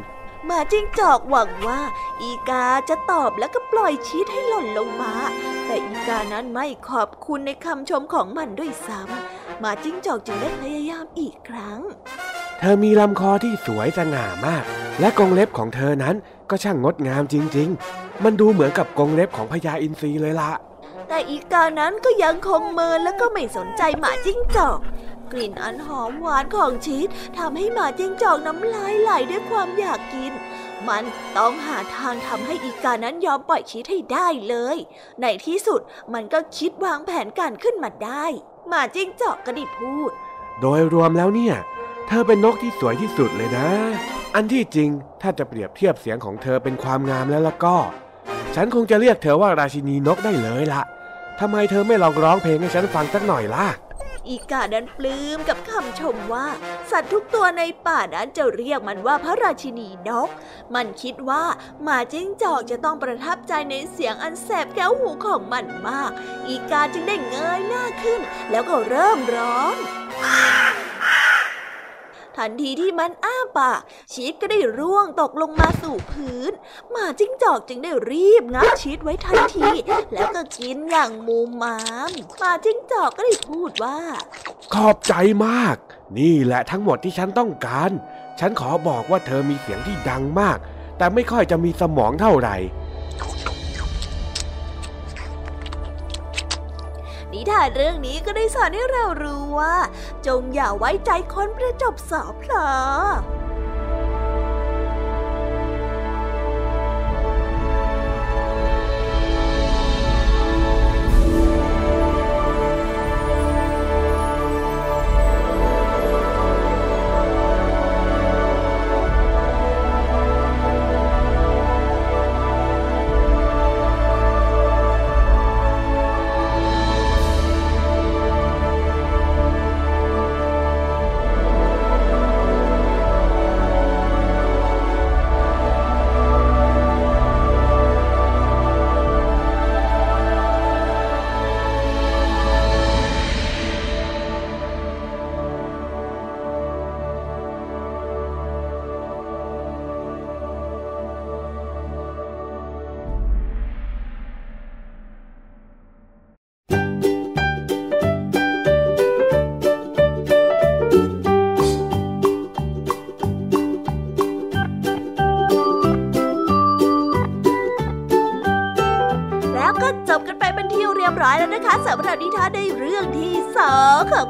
[0.50, 1.80] หมาจิ้งจอกหวังว่า
[2.22, 5.14] อีกาจะตอบแล้วก็ปล่อยชีสให้หล่นลงมา
[5.66, 14.64] แต่อีกานั้นไม่ขอบคุณในคำชมของมันด้วยซ้ำหมาจิ้งจอกจึงได้พยายามอีกครั้งๆเธอมีลำคอที่สวยสง่ามาก
[15.00, 16.16] และกรงเล็บของเธอนั้น
[16.50, 20.50] ก็ช่างงดงามจริง ๆ มันดูเหมือนกับกรงเล็บของพญาอินทรีเลยละ
[21.08, 24.78] แต่อีกานั้นก็ยังคงเมินและก็ไม่สนใจหมาจิ้งจอก
[25.32, 30.32] กลิ่นอันหอมหวานของชีสทำให้หมาจิ้งจอกน้ำลายไหลด้วยความอยากกิน
[30.88, 31.04] มัน
[31.36, 34.76] ต้องหาทางทำให้อีกานั้นยอมปล่อยชีสให้ได้เลย
[35.20, 35.80] ในที่สุด
[36.14, 38.24] มันก็คิดวางแผนการขึ้นมาได้
[38.68, 40.10] หมาจิ้งจอกก็ได้พูด
[40.60, 41.54] โดยรวมแล้วเนี่ย
[42.08, 43.68] เธอเป็นนกที่สวยที่สุดเลยนะ
[44.34, 44.88] อันที่จริง
[45.22, 47.76] ถ้าจะเปรียบเทียบเสียงของเธอเป็นความงามแล้วละก็
[48.54, 50.82] ฉันคงจะเรียกเธอว่าราชินีนกได้เลยละ
[51.40, 53.66] ทำไมเธอไม่ลองร้องเพลงให้ฉันฟังสักหน่อยล่ะ
[54.28, 56.46] อีกาดันปลื้มกับคำชมว่า
[56.90, 60.28] สัตว์ทุกตัวในป่านั้นจะเรียกมันว่าพระราชินีนก
[60.74, 61.44] มันคิดว่า
[61.82, 66.10] หมาจิ้งจอกจะต้องประทับใจในเสียงอันแสบแก้วหูของมันมาก
[66.48, 69.74] อีกาจึงได้เงยหน้าขึ้น แล้วก็เริ่มร้อง
[72.38, 73.80] ทันทีที่มันอ้าปาก
[74.12, 76.52] ชีสก็ได้ร่วงตกลงมาสู่พื้น
[76.90, 79.68] หมาจิ้งจอกจึงได้รีบงับชีสไว้ทันที
[80.12, 81.76] แล้วก็กินอย่างมูมา
[82.08, 83.98] มหมาจิ้งจอกก็ได้พูดว่า
[84.74, 85.14] ขอบใจ
[85.46, 85.76] มาก
[86.18, 87.90] นี่แหละทั้งหมดที่ฉันต้องการ
[88.40, 90.58] ฉันขอบอกว่าเธอมีเสียงที่ดังมาก
[90.98, 92.56] แต่ไม่ค่อยจะมีสมองเท่าไหร่
[97.38, 99.76] นิทานเรื่องนี้ก็ได้สอนให้เรารู้ว่า
[100.26, 102.68] จงอย่าไว้ใจคนประจบสอบพลอ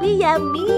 [0.09, 0.69] พี่ยามี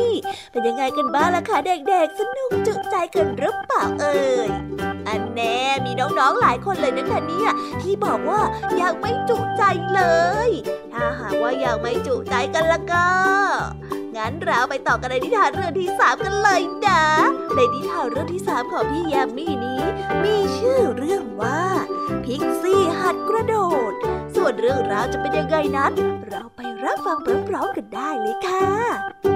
[0.51, 4.49] เป็นยังไงกันบ้างล่ะคะเด็กๆ สนุกจุใจกันหรือเปล่าเอ่ย
[5.07, 8.41] อันแน่มีน้องๆหลายคนเลยนะคะเนี่ยที่บอกว่า
[8.81, 9.63] ยังไม่จุใจ
[9.93, 10.01] เล
[10.47, 10.49] ย
[10.93, 13.09] ถ้าหากว่ายังไม่จุใจกันละก็
[14.15, 17.03] งั้นเราไปต่อกันในนิทานเรื่องที่สามกันเลยนะ
[17.55, 19.81] ในนิทานเรื่องที่สามของพี่ยามีนี้
[20.23, 21.61] มีชื่อเรื่องว่า
[22.25, 23.55] พิกซี่หัดกระโด
[23.91, 23.93] ด
[24.35, 25.93] ส่วนเรื่องราวจะเป็นยังไงนั้น
[26.27, 26.50] เรา
[26.85, 27.17] รับฟัง
[27.49, 29.30] พร้อมๆกันได้เลยค่ะ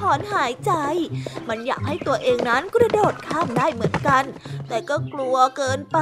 [0.00, 0.72] ถอนหายใจ
[1.48, 4.24] มันอยากให้ตัวเองนั้นกระโดดข้ามได้เหมือนกัน
[4.68, 5.98] แต่ก็กลัวเกินไป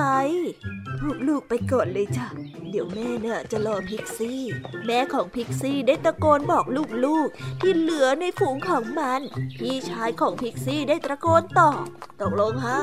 [1.28, 2.26] ลูกๆไปก่อนเลยจ้ะ
[2.70, 4.42] เดี๋ยวแม่เน่ะจะรอพิกซี่
[4.86, 6.64] แม่ของพิกซี่ได้ตะโกนบอก
[7.05, 9.20] ลูกๆ ที่เหลือในฝูงของมัน
[9.59, 11.84] พี่ชายของพิกซี่ได้ตะโกนตอบ
[12.20, 12.78] ตกลงฮะ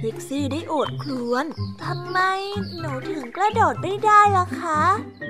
[0.00, 1.44] พิกซี่ได้โอดครวญ
[1.84, 2.18] ทำไม
[2.78, 4.82] หนูถึงกระโดดไม่ได้ล่ะคะ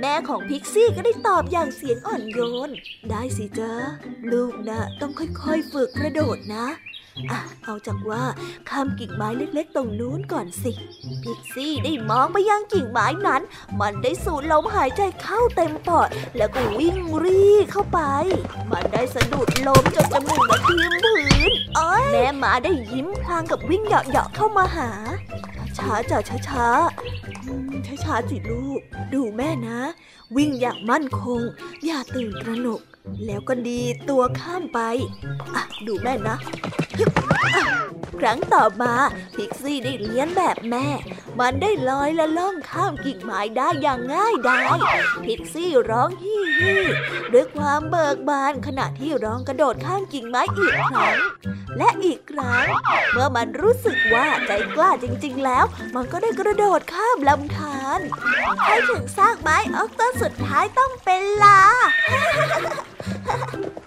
[0.05, 2.71] แม่ของพิกซี่ก็ได้ตอบอย่างเสียงอ่อนโยน
[3.11, 3.73] ได้สิจ๊ะ
[4.33, 6.67] ลูกนะต้องค่อยๆฝึกกระโดดนะ
[7.31, 8.23] อะเอาจากว่า
[8.69, 10.73] ข้ามกิ่งไม้เล็กๆ ตรงนู้นก่อนสิ
[11.23, 13.43] พิกซี่ได้มองไปยังกิ่งไม้นั้น
[13.81, 18.01] มันได้สูดลมหายใจเข้าเต็มปอด แล้วก็วิ่งรีเข้าไป
[18.71, 21.19] มันได้สะดุดลมจนจมูกมาทิ่มพื้
[21.51, 21.53] น
[22.13, 24.91] แม่หมาได้ยิ้มพลางกับวิ่งเหาะๆเข้ามาหา
[25.79, 26.67] ช้าจ้ะช้าช้า
[27.87, 28.81] ช้าช้าสิลูก
[29.13, 29.79] ดูแม่นะ
[30.37, 31.41] วิ่งอย่างมั่นคง
[31.85, 32.81] อย่าตื่นตระหนก
[33.27, 34.81] แล้วก็ดีตัวข้ามไป
[35.55, 36.37] อะ ดูแม่นะ
[38.21, 38.95] ครั้งต่อมา
[39.37, 40.87] พิกซี่ได้เลี้ยนแบบแม่
[41.41, 44.79] มันได้ลอยและล่องข้ามกิ่งไม้ได้อย่างง่ายดาย
[45.25, 46.83] พิกซี่ร้องฮี่ฮี่
[47.33, 51.19] ด้วยความเบิกบานขณะที่ร้องกระโดดข้ามกิ่งไม้อีกครั้ง
[51.79, 52.67] และอีกครั้ง
[53.13, 58.01] เมื่อมันรู้สึกว่าใจกล้าจริง ๆ แล้ว มันก็ได้กระโดดข้ามลำธาร
[58.65, 61.61] ให้ถึงซากไม้ออกต้นสุดท้ายต้องเป็นลา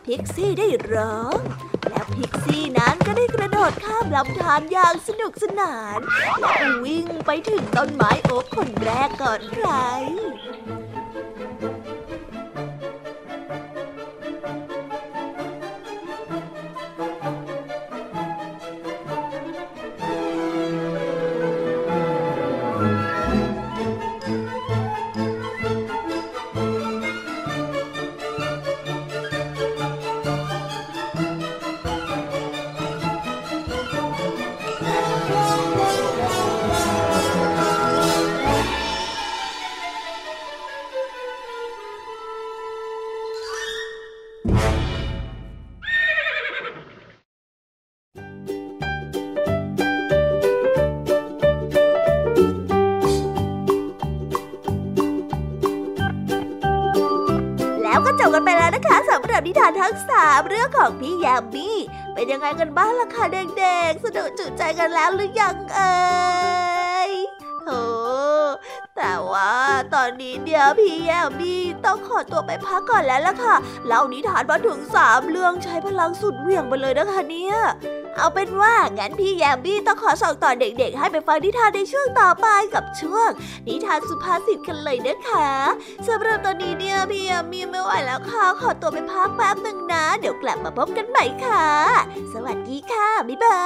[0.05, 1.37] พิกซี่ได้ร้อง
[1.89, 5.99] แล้วพิกซี่นั้นก็ได้กระโดดข้ามลำธารอย่างสนุกสนาน
[6.39, 9.69] และวิ่งไปถึงต้นไม้โอ๊กคนแรกก่อนใคร
[62.59, 66.64] กันบ้างล่ะคะเด็กๆ สนุกจุใจกันแล้วหรือยังเอ่
[69.95, 71.55] ตอนนี้เดี๋ยวพี่ยามี
[71.85, 73.55] ต้องขอตัวไปพักก่อนแล้วล่ะค่ะ
[73.87, 77.55] เล่านิทานมาถึงสามเรื่องใช้พลังสุดเหวี่ยงไปเลยนะคะเนี่ย
[78.17, 83.29] เอาเป็นว่างั้นพี่แยมบี้ต้องขอส่งต่อเด็กๆ ให้ไปฟังนิทานในช่วงต่อไปกับช่วง
[83.67, 85.49] นิทานสุภาษิตกันเลยนะคะ
[86.07, 91.67] สำหรับตอนนี้เนี่ยพี่แยมบี้ไม่ไหวแล้วค่ะ ขอตัวไปพักแป๊บหนึ่งนะ เดี๋ยวกลับมาพบกันใหม่ค่ะ
[92.33, 93.63] สวัสดีค่ะ บ๊ายบา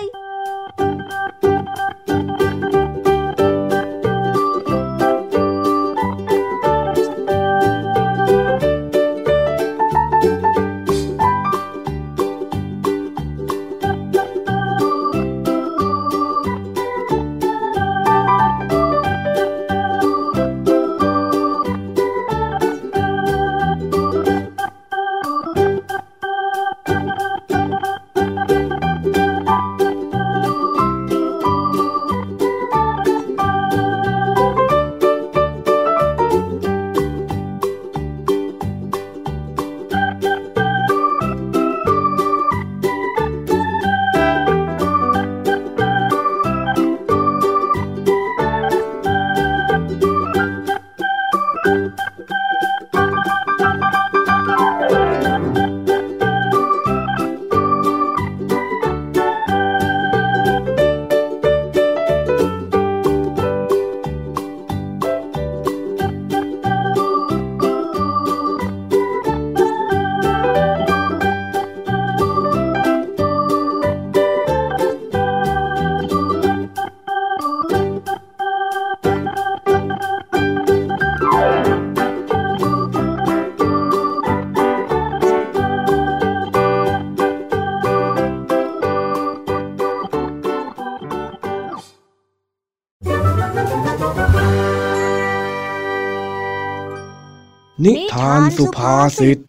[0.00, 0.21] ย
[98.56, 99.42] สุภาษิตวั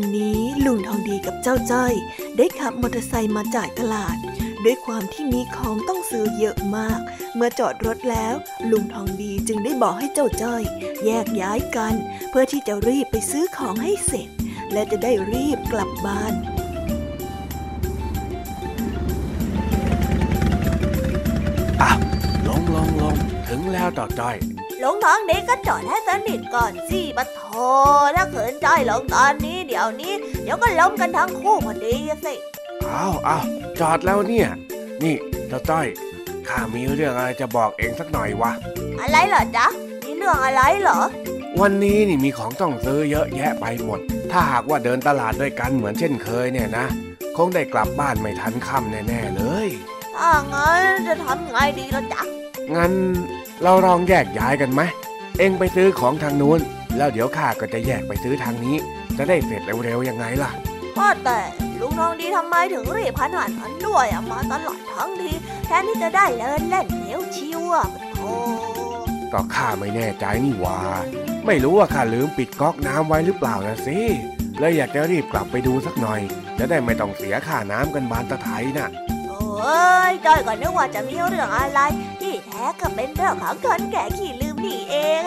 [0.00, 1.92] นนี้ลุงทองดีกับเจ้าจ้อย
[2.36, 4.16] ได้ขับมอเตอร์ไซค์มาจ่ายตลาด
[4.64, 7.00] ด้วยความที่มีของต้องซื้อเยอะมาก
[7.36, 8.34] เมื่อจอดรถแล้ว
[8.70, 10.62] ลุงทองดีจึงได้บอกให้เจ้าจ้อย
[11.04, 11.94] แยกย้ายกัน
[12.30, 14.28] เพื่อที่จะรีบไปซื้อของให้เสร็จ
[14.72, 16.34] และจะได้รีบกลับบ้าน
[21.82, 21.98] อ้าว
[22.46, 23.16] ลงลงลง
[23.48, 24.36] ถึงแล้วต่อจ้อย
[24.82, 27.40] ลุงทองดีก็จอดให้สนิทก่อนสิปะโถ
[28.16, 30.12] ถ้าเขินจ้อยลงตอนนี้เดี๋ยวนี้
[30.42, 32.34] เดี๋ยวก็ล้มกันทั้งคู่พอดีสิ
[32.86, 33.44] อ้าวอ้าว
[33.80, 34.48] จอดแล้วเนี่ย
[35.02, 35.16] นี่
[35.48, 35.88] เจ้าจ้อย
[36.48, 38.52] ข้ามีเรื่องอะไรจะบอกเองสักหน่อยวะ
[39.00, 39.66] อะไรเหรอจ๊ะ
[40.04, 41.00] นี่เรื่องอะไรเหรอ
[41.60, 46.86] วันนี้นี่มีของต้องซื้อเยอะแยะไปหมด ถ้าหากว่าเดินตลาดด้วยกันเหมือนเช่นเคยเนี่ยนะ
[47.36, 49.68] คงได้กลับบ้านไม่ทันค่ำแน่ๆเลย
[50.16, 52.22] ถ้างั้นจะทำไงดีล่ะจ๊ะ
[52.76, 52.92] งั้น
[53.62, 54.82] เราลองแยกย้ายกันไหม
[55.38, 56.60] เองไปซื้อของทางนู้น
[56.96, 58.76] แล้วเดี๋ยวข้าก็จะแยกไปซื้อทางนี้
[59.18, 60.50] จะได้เสร็จเร็วๆยังไงล่ะ
[60.98, 61.40] ว่าแต่
[61.80, 65.32] ลุงทองดีทำไมถึงรีบขนาดนั้นด้วยอะมาตลอดทั้งที
[65.66, 68.18] แทนที่จะได้เลินเล่นเที่ยวชิวอะปะโถ
[69.32, 70.78] ก็ข้าไม่แน่ใจนี่หว่า
[71.46, 73.98] ไม่รู้ว่าข้าลืมปิดก๊อกน้ำไว้หรือเปล่านะสิ
[74.58, 76.20] เลยอยากจะรีบกลับไปดูสักหน่อย
[76.58, 78.88] จะได้ไม่ต้องเสียค่าน้ำกันบานตะไทยน่ะ
[79.28, 81.80] โอ้ยจอยก็นึกว่าจะมีเรื่องอะไร
[82.20, 85.20] ที่แท้ก็เป็นเรื่องของคนแก่ขี้ลืมนี่เอง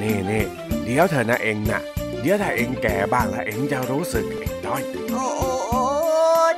[0.00, 0.44] นี่นี่
[0.84, 1.82] เดี๋ยวเถอะนะเองน่ะ
[2.26, 5.82] เดี๋ยวถ้าเองแก่บ้างแล้วเองจะรู้สึกเองจ้อย โอ้โอ้โอ้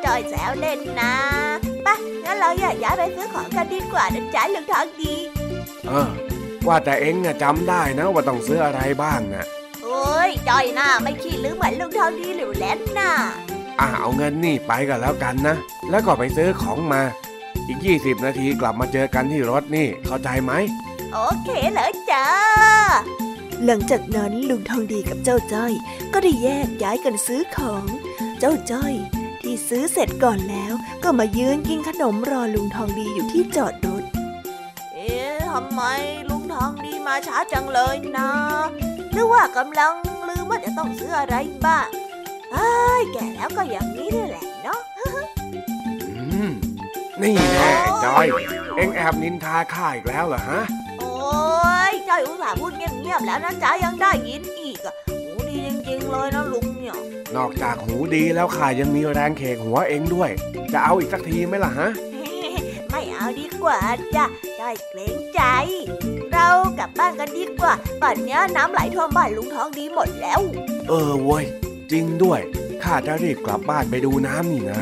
[0.04, 1.14] จอยแซวเล่นนะ
[1.82, 1.88] ไป
[2.24, 5.14] งั้นเราแยกย้ายไปซื้อของกันดีกว่านะจ๊ะลุงทองดี
[5.86, 6.08] เออ
[6.66, 9.46] ว่าแต่เองน่ะจำได้นะว่าต้องซื้ออะไรบ้างน่ะ
[9.82, 13.12] โอ้ยจอยหน้าไม่ขี้ลืมเหมือนลุงทองดีหรือแลนน่ะ
[13.80, 15.56] อ่าเอาเงินนี่ไปกันแล้วกันนะ
[15.90, 17.02] แล้วก็ไปซื้อของมา
[17.68, 20.52] อีก 20 นาทีกลับมาเจอกันที่รถนี่ เข้าใจไหม
[21.12, 22.26] โอเคเลยจ้า
[23.66, 25.72] หลังจากนั้นลุงทองดีกับเจ้าจ้อย
[26.12, 27.84] ก็ได้แยกย้ายกันซื้อของ
[28.38, 28.94] เจ้าจ้อย
[29.40, 34.04] ที่ซื้อเสร็จก่อนแล้วก็มายืนกินขนมรอลุงทองดีอยู่ที่จอดรถ
[34.94, 35.82] เอ๊ะทำไม
[36.28, 38.30] ลุงทองดีมาช้าจังเลยนะ
[39.12, 39.94] หรือว่ากำลัง
[40.28, 41.36] ลืมว่าจะต้องซื้ออะไร
[41.66, 41.86] บ้าง
[42.52, 46.50] เอ้ยแก่แล้วก็อย่างนี้นี่แหละเนาะอืม
[47.20, 47.70] นี่แน่
[48.04, 48.26] จอย
[48.76, 50.62] เองแอบนินทาข้าอีกแล้วเหรอฮะ
[50.98, 51.12] โอ้
[51.90, 56.96] ยจ้อยอุตส่าห์พูดเงียบๆแล้วนะจ๊ะยังได้ยินอีกอะโอ้ดีจริงๆเลยนะลุงเนี่ย
[57.36, 60.30] นอกจากหูดีแล้วข้ายังมีแรงเคกหัวเองด้วย
[60.72, 61.90] จะเอาอีกสักทีไหมล่ะฮะ
[62.90, 63.78] ไม่เอาดีกว่า
[64.16, 64.24] จ้ะ
[64.60, 65.40] จ้อยเกรงใจ
[66.32, 67.72] เรากลับบ้านกันดีกว่า
[68.02, 70.40] ป่านเนี้ยน้ำไหลท่วมบ้านลุงทองดีหมดแล้ว
[70.88, 71.44] เออเว้ย
[71.90, 72.40] จริงด้วย
[72.82, 74.80] ข้าจะรีบกลับบ้านไปดูน้ำนี่นะ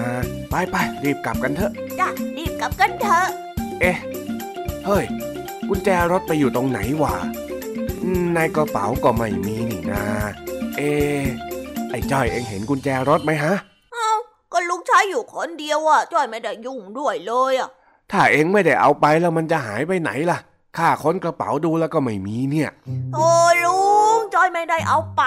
[0.50, 3.26] ไปไปรีบกลับกันเถอะ จ้ะรีบกลับกันเถอะ
[3.80, 3.96] เอ๊ะ
[4.86, 5.04] เฮ้ย
[5.68, 7.14] กุญแจรถไปอยู่ตรงไหนวะ
[8.02, 10.04] อืมในกระเป๋าก็ไม่มีนี่นา
[10.76, 11.24] เอะ
[11.90, 13.54] ไอ้จ้อยเองเห็นกุญแจรถไหมฮะ
[14.52, 17.70] ก็ลุงใช้อยู่คนเดียวอะจ้อยไม่ได้ยุ่งด้วยเลยอะ
[18.12, 20.38] ถ้าเองไม่ได้เอาไปแล้วมันจะหายไปไหนล่ะ
[20.76, 22.70] ข้าค้นกระเป๋าดูแล้วก็ไม่มีเนี่ย
[23.14, 23.30] โอ้
[23.64, 23.80] ลุ
[24.16, 25.22] งจอยไม่ได้เอาไป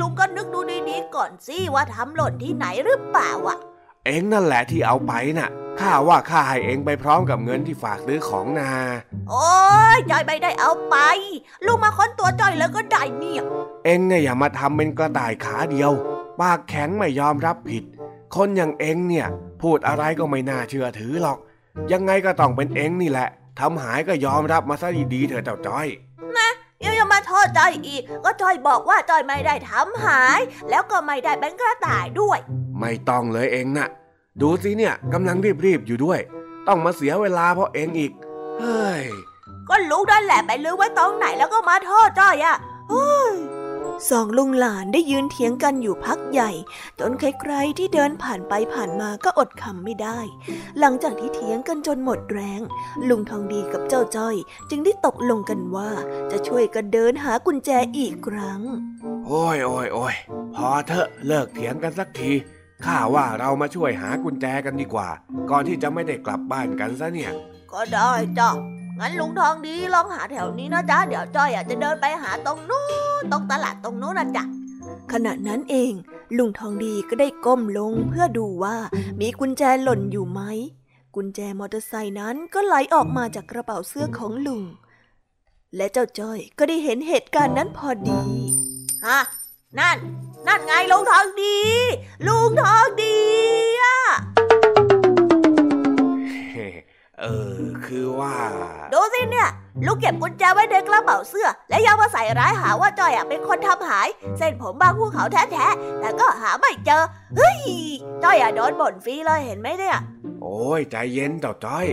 [0.00, 3.58] ลุงก็นึกดูดีๆก่อนสิว่าทำหล่นที่ไหนหรือเปล่าอะ
[4.04, 5.48] เองนั่นแหละที่เอาไปน่ะ
[5.80, 8.72] ข้าว่าข้าให้เองไปพร้อมกับเงินที่ฝากซื้อของนา
[9.30, 9.50] โอ้
[9.96, 10.96] ยจอยไม่ได้เอาไป
[11.66, 13.42] ลุงมาค้นตัวจอยแล้วก็ได้เนี่ย
[13.84, 15.92] เองเนี่ยอย่ามาทำเป็นกระต่ายขาเดียว
[16.40, 17.84] ปากแข็งไม่ยอมรับผิด
[18.36, 19.26] คนอย่างเองเนี่ย
[19.62, 21.38] พูดอะไรก็ไม่น่าเชื่อถือหรอก
[21.92, 23.28] ยังไงก็ต้องเป็นเองนี่แหละ
[23.60, 25.88] ทำหายก็ยอมรับมาซะดีๆเถอะเจ้าจ้อย
[26.84, 30.38] ยังจะมาโทษจอยอีก ก็จอยบอกว่าจอยไม่ได้ทำหาย
[30.70, 32.38] แล้วก็ไม่ได้เป็นกระต่ายด้วย
[32.80, 33.88] ไม่ต้องเลยเองน่ะ
[34.40, 36.20] ดูสิเนี่ยกำลังรีบๆอยู่ด้วย
[36.68, 38.12] ต้องมาเสียเวลาเพราะเองอีก
[38.60, 39.04] เฮ้ย
[39.68, 42.56] ก็รู้นั่นแหละไปลืมไว้ตรงไหนแล้วก็มาโทษจอยอะ
[42.90, 43.34] เฮ้ย
[44.10, 46.50] สองลุงหลานได้ยืนเถียงกันอยู่พักใหญ่
[47.00, 50.18] จนใครๆที่เดินผ่านไปผ่านมาก็อดคำไม่ได้
[50.78, 52.60] หลังจากที่เถียงกันจนหมดแรง
[53.08, 54.36] ลุงทองดีกับเจ้าจ้อย
[54.70, 55.90] จึงได้ตกลงกันว่า
[56.30, 58.60] จะช่วยกันเดินหากุญแจอีกครั้ง
[59.26, 60.14] โอ้ยโอ้ยโอ้ย
[60.54, 62.32] พอเถอะเลิกเถียงกันสักที
[62.84, 65.08] ข้าว่าเรามาช่วยหากุญแจกันดีกว่า
[65.50, 67.32] ก่อนที่จะไม่ได้กลับบ้านกันซะเนี่ย
[67.72, 68.48] ก็ได้จ้ะ
[69.00, 72.84] งั้นลุงทองดีลองหาแถวนี้นะจ๊ะ เดี๋ยวจ้อยอาจจะเดินไปหาตรงนู้
[73.20, 74.44] นตรงตลาดตรงนู้นนะจ๊ะ
[75.12, 75.92] ขณะนั้นเอง
[76.36, 78.76] ลุงทองดีก็ได้ก้มลงเพื่อดูว่า
[79.20, 80.40] มีกุญแจหล่นอยู่ไหม
[81.14, 84.62] กุญแจมอเตอร์ไซค์นั้นก็ไหลออกมาจากกระเป๋าเสื้อของลุง
[85.76, 88.20] และเจ้าจ้อยก็ได้เห็นเหตุการณ์นั้นพอดี
[89.06, 89.18] ฮะ
[89.78, 89.96] นั่น
[90.46, 91.58] นั่นไงลุงทองดี
[92.26, 93.16] ลุงทองดี
[93.82, 93.98] อะ
[97.20, 97.24] เอ
[97.60, 98.36] อ คือว่า
[98.92, 99.48] ดูสิเนี่ย
[99.86, 107.02] ลูกเก็บกุญแจไว้ในกระเป๋าเสื้อ และยังมาใส่ร้ายหาว่าจอยอะเป็นคนทำหาย เส้นผมบางภูเขาแท้ๆแต่ก็หาไม่เจอ
[107.36, 107.60] เฮ้ย
[108.22, 109.98] จอยอะโดนบ่นฟรีเลยเห็นไหมเนี่ย
[110.42, 111.86] โอ้ยใจเย็นเจ้าจ้อย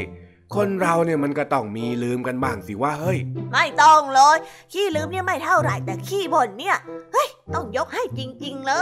[0.55, 3.19] คนเราเนี่ยมันก็ต้องมีลืมกันบ้างสิว่าเฮ้ย
[3.53, 4.37] ไม่ต้องเลย
[4.73, 6.77] ขี้ลืมเนี่ยไม่เท่าไหร่แต่ขี้บ่นเนี่ย
[7.13, 8.73] เฮ้ยต้องยกให้จริง ๆ เล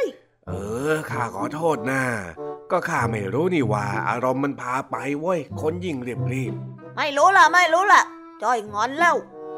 [0.00, 0.02] ย
[0.46, 0.52] เอ
[0.90, 2.02] อข้าขอโทษนะ
[2.70, 6.54] ก็ข้าไม่รู้นี่ว่า อารมณ์มันพาไปเว้ยคนยิ่งรีบรีบ
[6.96, 8.02] ไม่รู้ล่ะไม่รู้ล่ะ
[8.42, 9.16] จ้อยงอนแล้ว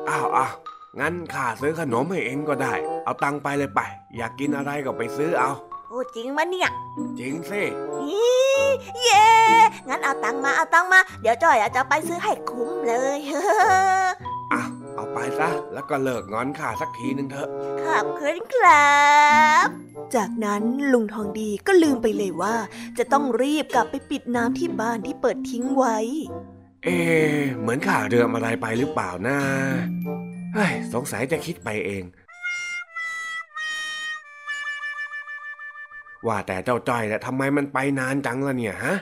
[0.09, 0.53] อ้าวอ้าว
[1.01, 2.75] งั้นข้าซื้อขนมให้เองก็ได้
[3.05, 3.81] เอาตังค์ไปเลยไป
[4.17, 5.51] อยากกินอะไรก็ไปซื้อเอา
[5.89, 6.71] พูดจริงมะเนี่ย
[7.19, 7.63] จริงสิ
[8.03, 8.23] อี
[9.03, 9.27] เย่
[9.89, 13.21] งั้นเอาตังค์มาเอาตังค์มา เดี๋ยวจ้อยอาจจะไปซื้อให้คุ้มเลย
[14.53, 14.63] อะ
[14.95, 17.49] เอาไปซะ แล้วก็เลิกงอนข้าสักทีนึงเถอะ
[17.85, 18.99] ขอบคุณครั
[19.65, 19.67] บ
[20.15, 20.63] จากนั้น
[20.93, 22.55] ลุงทองดีก็ลืมไปเลยว่า
[22.99, 25.99] จะต้องรีบกลับไปปิดน้ำที่บ้านที่เปิดทิ้งไว้
[26.85, 29.39] เอ๊ะเหมือนข้าเรือมอะไรไปหรือเปล่านะ
[30.55, 32.03] เฮ้ยสงสัยจะคิดไปเอง
[36.27, 38.95] ว่าแต่เจ้าจ้อยน่ะทำไมมันไปนานจังล่ะเนี่ยฮะ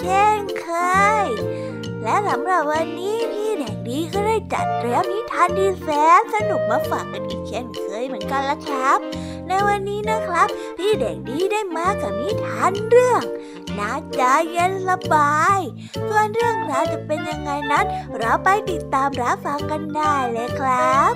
[0.00, 0.68] เช่นเค
[1.24, 1.26] ย
[2.02, 5.88] และสำหรับวันนี้พี่แดงดีก็ได้จัดเตรียมนิทานดีแส
[6.20, 8.98] นสนุกมาฝากกันอีกเช่นเคยเหมือนกันละครับ
[9.48, 10.48] ในวันนี้นะครับ
[10.78, 13.22] พี่แดงดีได้มากับนิทานเรื่อง
[13.78, 15.60] นาจาเย็นสบาย
[16.08, 17.86] ส่วนเรื่องราวจะเป็นยังไงนั้น
[18.18, 21.14] เราไปติดตามรับฟังกันได้เลยครับ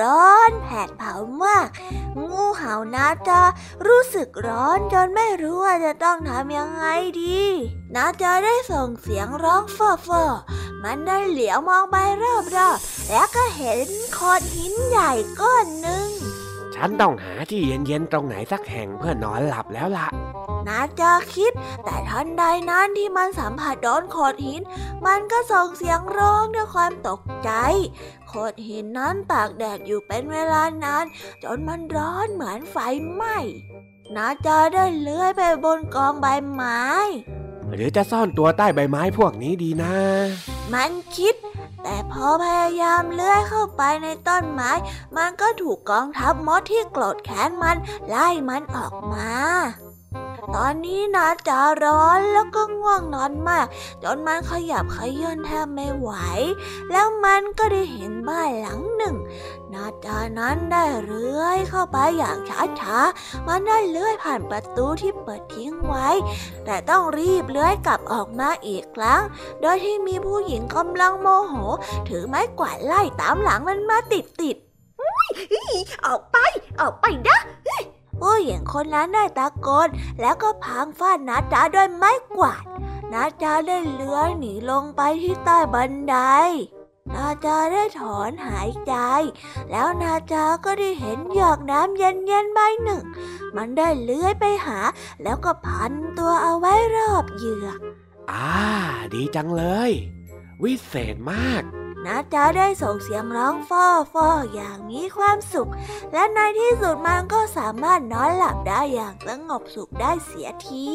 [0.00, 1.68] ร้อนแผดเผามาก
[2.30, 3.42] งูเห่านาจา
[3.86, 6.86] รู้สึกร้อนจนไม่รู้ว่าจะต้องทำยังไง
[7.20, 7.40] ดี
[7.94, 10.22] นาจาได้ส่งเสียงร้องฟอฟอ
[10.82, 12.36] มันได้เหลียวมองไปรอ
[12.76, 16.08] บๆแล้วก็เห็นโขดหินใหญ่ก้อนหนึ่ง
[16.74, 20.08] ฉันต้องหาที่เย็นๆตรงไหนสักแห่งเพื่อนอนหลับแล้วล่ะ
[20.68, 21.52] นาจาคิด
[21.84, 24.62] แต่ทันใดนั้นที่มันสัมผัสโดนโขดหิน
[25.06, 27.50] มันก็ส่งเสียงร้องด้วยความตกใจ
[28.28, 31.04] โขดหินนั้นตากแดดอยู่เป็นเวลานาน
[31.42, 32.76] จนมันร้อนเหมือนไฟ
[33.12, 33.36] ไหม้
[34.16, 36.82] นาจาได้เลื้อยไปบนกองใบไม้
[37.74, 39.94] หรือจะซ่อนตัวใต้ใบไม้พวกนี้ดีนะ
[40.74, 41.34] มันคิด
[41.82, 44.70] แต่พอพยายามเลื้อยเข้าไปในต้นไม้
[45.16, 47.76] มันก็ถูกกองทัพมดที่โกรธแค้นมัน
[48.08, 49.30] ไล่มันออกมา
[50.54, 53.66] ตอนนี้นาจาร้อนแล้วก็ง่วงนอนมาก
[54.02, 56.10] จนมันขยับขยื่นแทบไม่ไหว
[56.92, 59.16] แล้วมันก็ได้เห็นบ้านหลังหนึ่ง
[59.72, 62.38] นาจานั้นได้เลื้อยเข้าไปอย่าง
[62.80, 66.08] ช้าๆ มันได้เลื้อยผ่านประตูที่เปิดทิ้งไว้
[66.64, 69.22] แต่ต้องรีบเลื้อยกลับออกมาอีกครั้ง
[69.60, 71.54] โดยที่มีผู้หญิงกำลังโมโห
[72.08, 76.36] ถือไม้กวาดไล่ตามหลังมันมาติดติดๆออกไป
[76.80, 77.38] ออกไปนะ
[78.20, 79.88] ผู้หญิงคนนั้นได้ตะโกน
[80.20, 82.64] แล้วก็พังฟาดนาจาด้วยไม้กวาด
[83.12, 86.16] นาจาได้เลื้อยหนีลงไปที่ใต้บันได
[87.14, 88.94] นาจาได้ถอนหายใจ
[89.70, 93.04] แล้วนาจาก็ได้เห็นหยอกน้ำเย็นๆใบหนึ่ง
[93.56, 94.78] มันได้เลื้อยไปหา
[95.22, 97.66] แล้วก็พันตัวเอาไว้รอบเหยื่อ
[98.30, 98.54] อ่า
[99.14, 99.92] ดีจังเลย
[100.62, 101.62] วิเศษมาก
[102.08, 105.70] นาจาได้ส่งเสียงร้องฟ้อฟ้ออย่างมีความสุข
[106.12, 110.88] และในที่สุดมันก็สามารถนอนหลับได้อย่างสงบสุขได้เสียที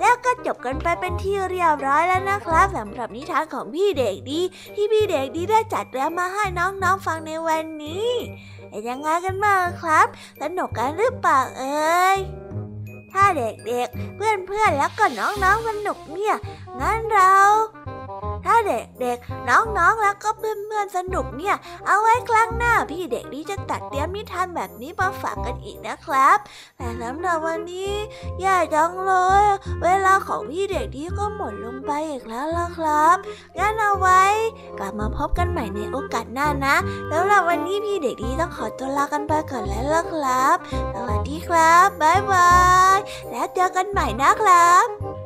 [0.00, 4.40] แล้วก็จบกันไปเป็นที่เรียบร้อยแล้วนะครับสำหรับนิทานของพี่เด็กดี
[4.74, 8.10] ที่พี่เด็กดีได้จัดเตรียมมาให้น้องๆฟังในวันนี้
[8.68, 10.06] เป็นยังไงกันบ้างครับ
[10.40, 12.18] สนุกกันหรือเปล่าเอ่ย
[13.12, 16.36] ถ้าเด็กๆเพื่อนๆแล้วก็น้องๆสนุกเนี่ย
[16.80, 17.34] งั้นเรา
[18.50, 26.38] ถ้าเด็กๆ น้องๆ แล้วก็เพื่อนๆ สนุกเนี่ย เอาไว้ครั้งหน้าพี่เด็กดีจะตัดเตรียมนิทานแบบนี้มาฝากกันอีกนะครับ
[26.76, 27.92] แต่สำหรับวันนี้
[28.40, 29.44] แย่าจังเลย
[29.82, 33.16] เวลาของพี่เด็กดีก็หมดลงไปอีกแล้วล่ะครับ
[33.58, 34.22] งั้นเอาไว้
[34.78, 36.74] กลับมาพบกันใหม่ในโอกาสหน้านะ
[37.08, 40.56] แล้วสำหรับวันนี้พี่เด็กดีต้องขอตัวลากันไปก่อนแล้วล่ะครับ
[40.94, 42.52] สวัสดีครับ บ๊ายบา
[42.96, 42.98] ย
[43.30, 45.17] แล้วเจอกันใหม่นะครับ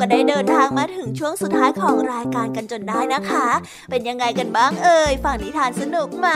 [0.00, 3.48] ก็ได้เดินทางมาถึงช่วงสุดท้ายของรายการกันจนได้นะคะ
[3.90, 6.28] เป็นยังไงกันบ้างเอ่ย ฝั่งนิทานสนุกไหม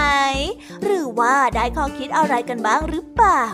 [0.84, 3.44] หรือว่าได้ข้อคิดอะไรกันบ้างหรือเปล่า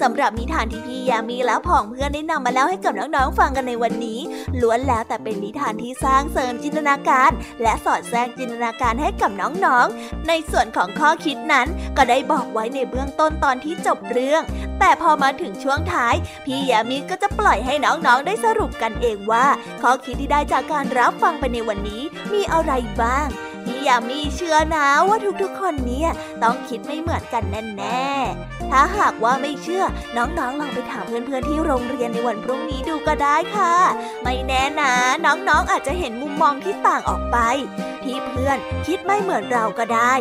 [0.00, 4.20] สำหรับนิทานที่พี่ยามีและผองเพื่อนได้นำมาเล่าให้กับน้องๆฟังกันในวันนี้
[4.60, 7.30] ล้วนแล้วแต่เป็นนิทานที่สร้างเสริมจินตนาการ
[7.62, 11.66] และสอดแทรกจินตนาการให้กับน้องๆ ในส่วนของข้อคิดนั้น
[11.96, 14.42] ก็ได้บอกไว้ในเบื้องต้นตอนที่จบเรื่อง
[14.80, 19.46] แต่พอมาถึงช่วงท้าย พี่ยามีก็จะปล่อยให้น้องๆได้สรุปกันเองว่า
[19.82, 22.72] ข้อคิดที่ได้จากการรับฟังไปในวันนี้มีอะไร
[23.02, 23.28] บ้าง
[23.66, 26.10] พี่ยามีเชื่อนะว่าทุกๆคนเนี่ย
[26.42, 27.44] ต้องคิดไม่เหมือนกัน
[27.78, 29.84] แน่ๆ ถ้าหากว่าไม่เชื่อ
[30.16, 33.74] น้องๆลองไปถามเพื่อนๆที่โรงเรียนในวันพรุ่งนี้ดูก็ได้ค่ะ
[34.22, 34.92] ไม่แน่นะ
[35.26, 37.38] น้องๆอาจจะเห็นมุมมองที่ต่างออกไป
[38.04, 40.14] ที่เพื่อนคิดไม่เหมือนเราก็ได้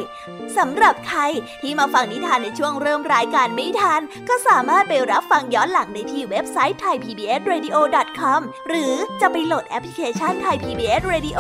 [0.58, 1.22] สำหรับใคร
[1.62, 11.39] ที่มาฟังนิทานในช่วงเริ่มรายการไม่ทัน ก็สามารถไปรับฟังย้อนหลังได้ที่เว็บไซต์ thaipbsradio.com หรือจะไปโหลดแอปพลิเคชัน Thai PBS Radio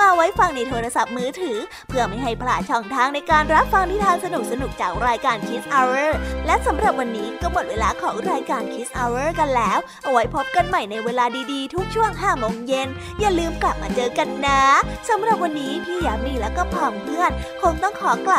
[0.00, 4.26] มาไว้ฟังในโทรศัพท์มือถือ เพื่อไม่ให้พลาดช่องทางในการรับฟังนิทานส
[4.62, 6.08] นุกๆจากรายการ Kids Hour
[6.46, 12.88] และสำหรับวันนี้ก็หมดเวลาของรายการ Kids Hour กันแล้ว เอาไว้พบกันใหม่ในเวลาดีๆ ทุกช่วง5โมงเย็น
[13.20, 14.62] อย่าลืมกลับมาเจอกันนะ
[15.08, 17.30] สำหรับวันนี้พี่ยามีและก็พ่อเพื่อน
[17.62, 18.38] คงต้องขอกล่